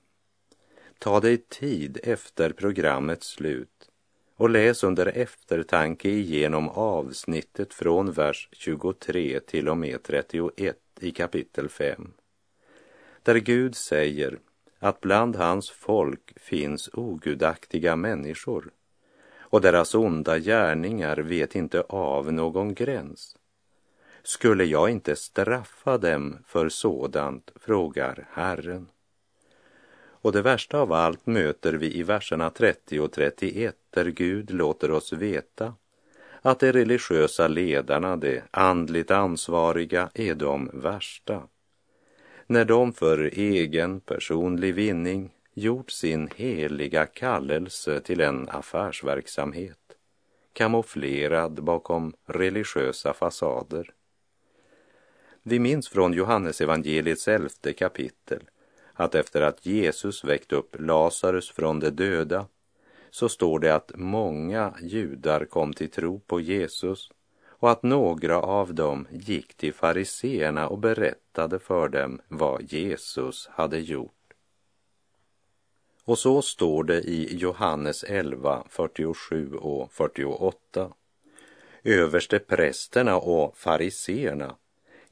Ta 1.00 1.20
dig 1.20 1.38
tid 1.38 2.00
efter 2.04 2.50
programmets 2.50 3.28
slut 3.28 3.90
och 4.36 4.50
läs 4.50 4.84
under 4.84 5.06
eftertanke 5.06 6.10
igenom 6.10 6.70
avsnittet 6.70 7.74
från 7.74 8.12
vers 8.12 8.50
23 8.52 9.40
till 9.40 9.70
och 9.70 9.78
med 9.78 10.04
31 10.04 10.78
i 11.00 11.12
kapitel 11.12 11.70
5. 11.70 12.14
Där 13.24 13.36
Gud 13.36 13.76
säger 13.76 14.40
att 14.80 15.02
bland 15.02 15.36
hans 15.36 15.70
folk 15.70 16.34
finns 16.36 16.90
ogudaktiga 16.94 17.96
människor 17.96 18.72
och 19.40 19.62
deras 19.62 19.96
onda 19.96 20.40
gärningar 20.40 21.18
vet 21.18 21.56
inte 21.56 21.82
av 21.82 22.34
någon 22.34 22.74
gräns. 22.74 23.38
Skulle 24.24 24.64
jag 24.64 24.90
inte 24.90 25.16
straffa 25.16 25.98
dem 25.98 26.38
för 26.46 26.70
sådant, 26.70 27.52
frågar 27.56 28.28
Herren. 28.32 28.88
Och 29.96 30.32
det 30.32 30.42
värsta 30.42 30.80
av 30.80 30.94
allt 30.94 31.26
möter 31.26 31.74
vi 31.74 31.98
i 31.98 32.04
verserna 32.04 32.50
30 32.50 33.00
och 33.00 33.12
31 33.12 33.76
där 33.90 34.06
Gud 34.06 34.52
låter 34.52 34.92
oss 34.92 35.14
veta 35.14 35.74
att 36.42 36.60
de 36.60 36.72
religiösa 36.72 37.48
ledarna, 37.48 38.16
de 38.16 38.42
andligt 38.52 39.12
ansvariga, 39.12 40.10
är 40.14 40.36
de 40.36 40.72
värsta. 40.74 41.48
När 42.48 42.66
de 42.66 42.94
för 42.94 43.18
egen 43.34 44.00
personlig 44.00 44.76
vinning 44.76 45.32
gjort 45.54 45.92
sin 45.92 46.30
heliga 46.36 47.06
kallelse 47.06 48.02
till 48.02 48.22
en 48.22 48.50
affärsverksamhet 48.50 49.78
kamouflerad 50.54 51.64
bakom 51.64 52.14
religiösa 52.26 53.14
fasader. 53.14 53.94
Vi 55.44 55.60
minns 55.60 55.90
från 55.90 56.14
Johannesevangeliets 56.14 57.28
elfte 57.28 57.74
kapitel 57.74 58.44
att 58.94 59.16
efter 59.16 59.42
att 59.42 59.66
Jesus 59.66 60.24
väckt 60.24 60.52
upp 60.54 60.76
Lazarus 60.80 61.52
från 61.52 61.80
de 61.80 61.90
döda 61.90 62.46
så 63.10 63.30
står 63.30 63.60
det 63.60 63.76
att 63.76 63.92
många 63.96 64.74
judar 64.82 65.46
kom 65.46 65.74
till 65.74 65.90
tro 65.90 66.20
på 66.20 66.40
Jesus 66.40 67.10
och 67.64 67.72
att 67.72 67.84
några 67.84 68.40
av 68.40 68.74
dem 68.74 69.08
gick 69.12 69.54
till 69.54 69.74
fariseerna 69.74 70.68
och 70.68 70.78
berättade 70.78 71.60
för 71.60 71.90
dem 71.90 72.22
vad 72.28 72.74
Jesus 72.74 73.50
hade 73.52 73.80
gjort. 73.80 74.34
Och 76.06 76.20
så 76.20 76.42
står 76.42 76.84
det 76.84 77.02
i 77.02 77.36
Johannes 77.36 78.04
11, 78.04 78.64
47 78.70 79.54
och 79.56 79.92
48. 79.92 80.90
Överste 81.84 82.40
prästerna 82.40 83.18
och 83.18 83.58
fariseerna 83.58 84.56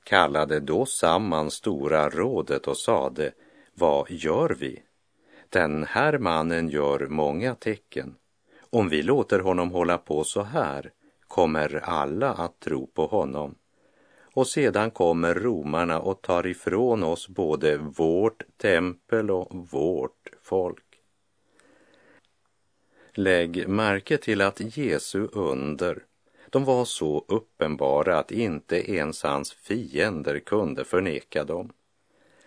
kallade 0.04 0.60
då 0.60 0.86
samman 0.86 1.52
stora 1.52 2.10
rådet 2.10 2.68
och 2.68 2.78
sade, 2.78 3.32
vad 3.74 4.12
gör 4.12 4.50
vi? 4.60 4.84
Den 5.50 5.84
här 5.84 6.18
mannen 6.18 6.70
gör 6.70 7.08
många 7.08 7.56
tecken. 7.56 8.16
Om 8.70 8.90
vi 8.90 9.04
låter 9.04 9.40
honom 9.40 9.72
hålla 9.72 9.98
på 9.98 10.24
så 10.24 10.42
här 10.42 10.92
kommer 11.32 11.82
alla 11.84 12.34
att 12.34 12.60
tro 12.60 12.88
på 12.88 13.06
honom. 13.06 13.56
Och 14.34 14.48
sedan 14.48 14.92
kommer 14.92 15.34
romarna 15.34 16.00
och 16.00 16.22
tar 16.22 16.48
ifrån 16.48 17.04
oss 17.04 17.28
både 17.28 17.78
vårt 17.78 18.44
tempel 18.58 19.32
och 19.32 19.68
vårt 19.72 20.30
folk. 20.44 20.84
Lägg 23.14 23.68
märke 23.68 24.18
till 24.18 24.42
att 24.42 24.78
Jesu 24.78 25.28
under, 25.32 26.04
de 26.50 26.66
var 26.66 26.86
så 26.86 27.26
uppenbara 27.28 28.20
att 28.20 28.32
inte 28.32 28.92
ens 28.92 29.24
hans 29.24 29.54
fiender 29.54 30.40
kunde 30.40 30.84
förneka 30.84 31.44
dem. 31.44 31.72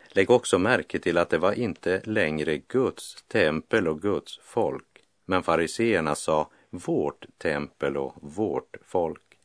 Lägg 0.09 0.31
också 0.31 0.59
märke 0.59 0.99
till 0.99 1.19
att 1.19 1.31
det 1.31 1.39
var 1.39 1.53
inte 1.53 2.01
längre 2.05 2.59
Guds 2.59 3.25
tempel 3.29 3.89
och 3.89 4.03
Guds 4.03 4.41
folk, 4.43 5.03
men 5.25 5.43
fariseerna 5.43 6.15
sa 6.15 6.51
vårt 6.79 7.27
tempel 7.39 7.97
och 7.97 8.15
vårt 8.21 8.77
folk. 8.87 9.39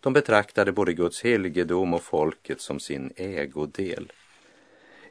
De 0.00 0.12
betraktade 0.12 0.72
både 0.72 0.92
Guds 0.92 1.22
helgedom 1.22 1.94
och 1.94 2.02
folket 2.02 2.60
som 2.60 2.80
sin 2.80 3.12
ägodel. 3.16 4.12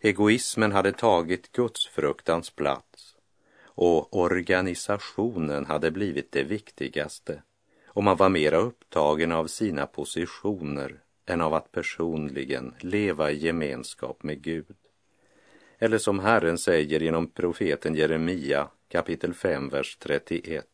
Egoismen 0.02 0.72
hade 0.72 0.92
tagit 0.92 1.52
Guds 1.52 1.88
fruktans 1.88 2.50
plats 2.50 3.16
och 3.64 4.18
organisationen 4.18 5.66
hade 5.66 5.92
blivit 5.92 6.32
det 6.32 6.44
viktigaste 6.44 7.42
och 7.94 8.04
man 8.04 8.18
var 8.18 8.30
mera 8.30 8.58
upptagen 8.58 9.32
av 9.32 9.48
sina 9.48 9.86
positioner 9.86 11.00
än 11.26 11.42
av 11.42 11.54
att 11.54 11.72
personligen 11.72 12.76
leva 12.80 13.32
i 13.32 13.38
gemenskap 13.38 14.24
med 14.24 14.42
Gud. 14.42 14.76
Eller 15.80 15.98
som 15.98 16.20
Herren 16.20 16.58
säger 16.58 17.00
genom 17.00 17.28
profeten 17.28 17.96
Jeremia 17.96 18.68
kapitel 18.88 19.34
5, 19.34 19.70
vers 19.70 19.98
31. 20.00 20.71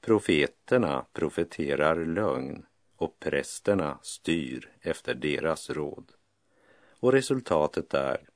Profeterna 0.00 1.06
profeterar 1.12 2.04
lögn 2.04 2.66
och 2.96 3.18
prästerna 3.18 3.98
styr 4.02 4.72
efter 4.80 5.14
deras 5.14 5.70
råd. 5.70 6.12
Och 7.00 7.12
resultatet 7.12 7.94
är 7.94 8.28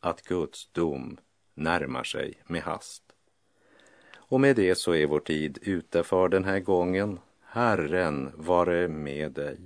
att 0.00 0.22
Guds 0.22 0.68
dom 0.72 1.18
närmar 1.54 2.04
sig 2.04 2.42
med 2.46 2.62
hast. 2.62 3.02
Och 4.16 4.40
med 4.40 4.56
det 4.56 4.74
så 4.74 4.94
är 4.94 5.06
vår 5.06 5.20
tid 5.20 5.58
ute 5.62 6.02
för 6.02 6.28
den 6.28 6.44
här 6.44 6.60
gången. 6.60 7.20
Herren 7.40 8.32
vare 8.34 8.88
med 8.88 9.32
dig. 9.32 9.58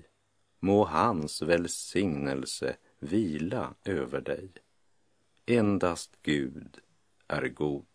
Må 0.60 0.84
hans 0.84 1.42
välsignelse 1.42 2.76
vila 2.98 3.74
över 3.84 4.20
dig. 4.20 4.52
Endast 5.46 6.16
Gud 6.22 6.78
är 7.28 7.48
god. 7.48 7.91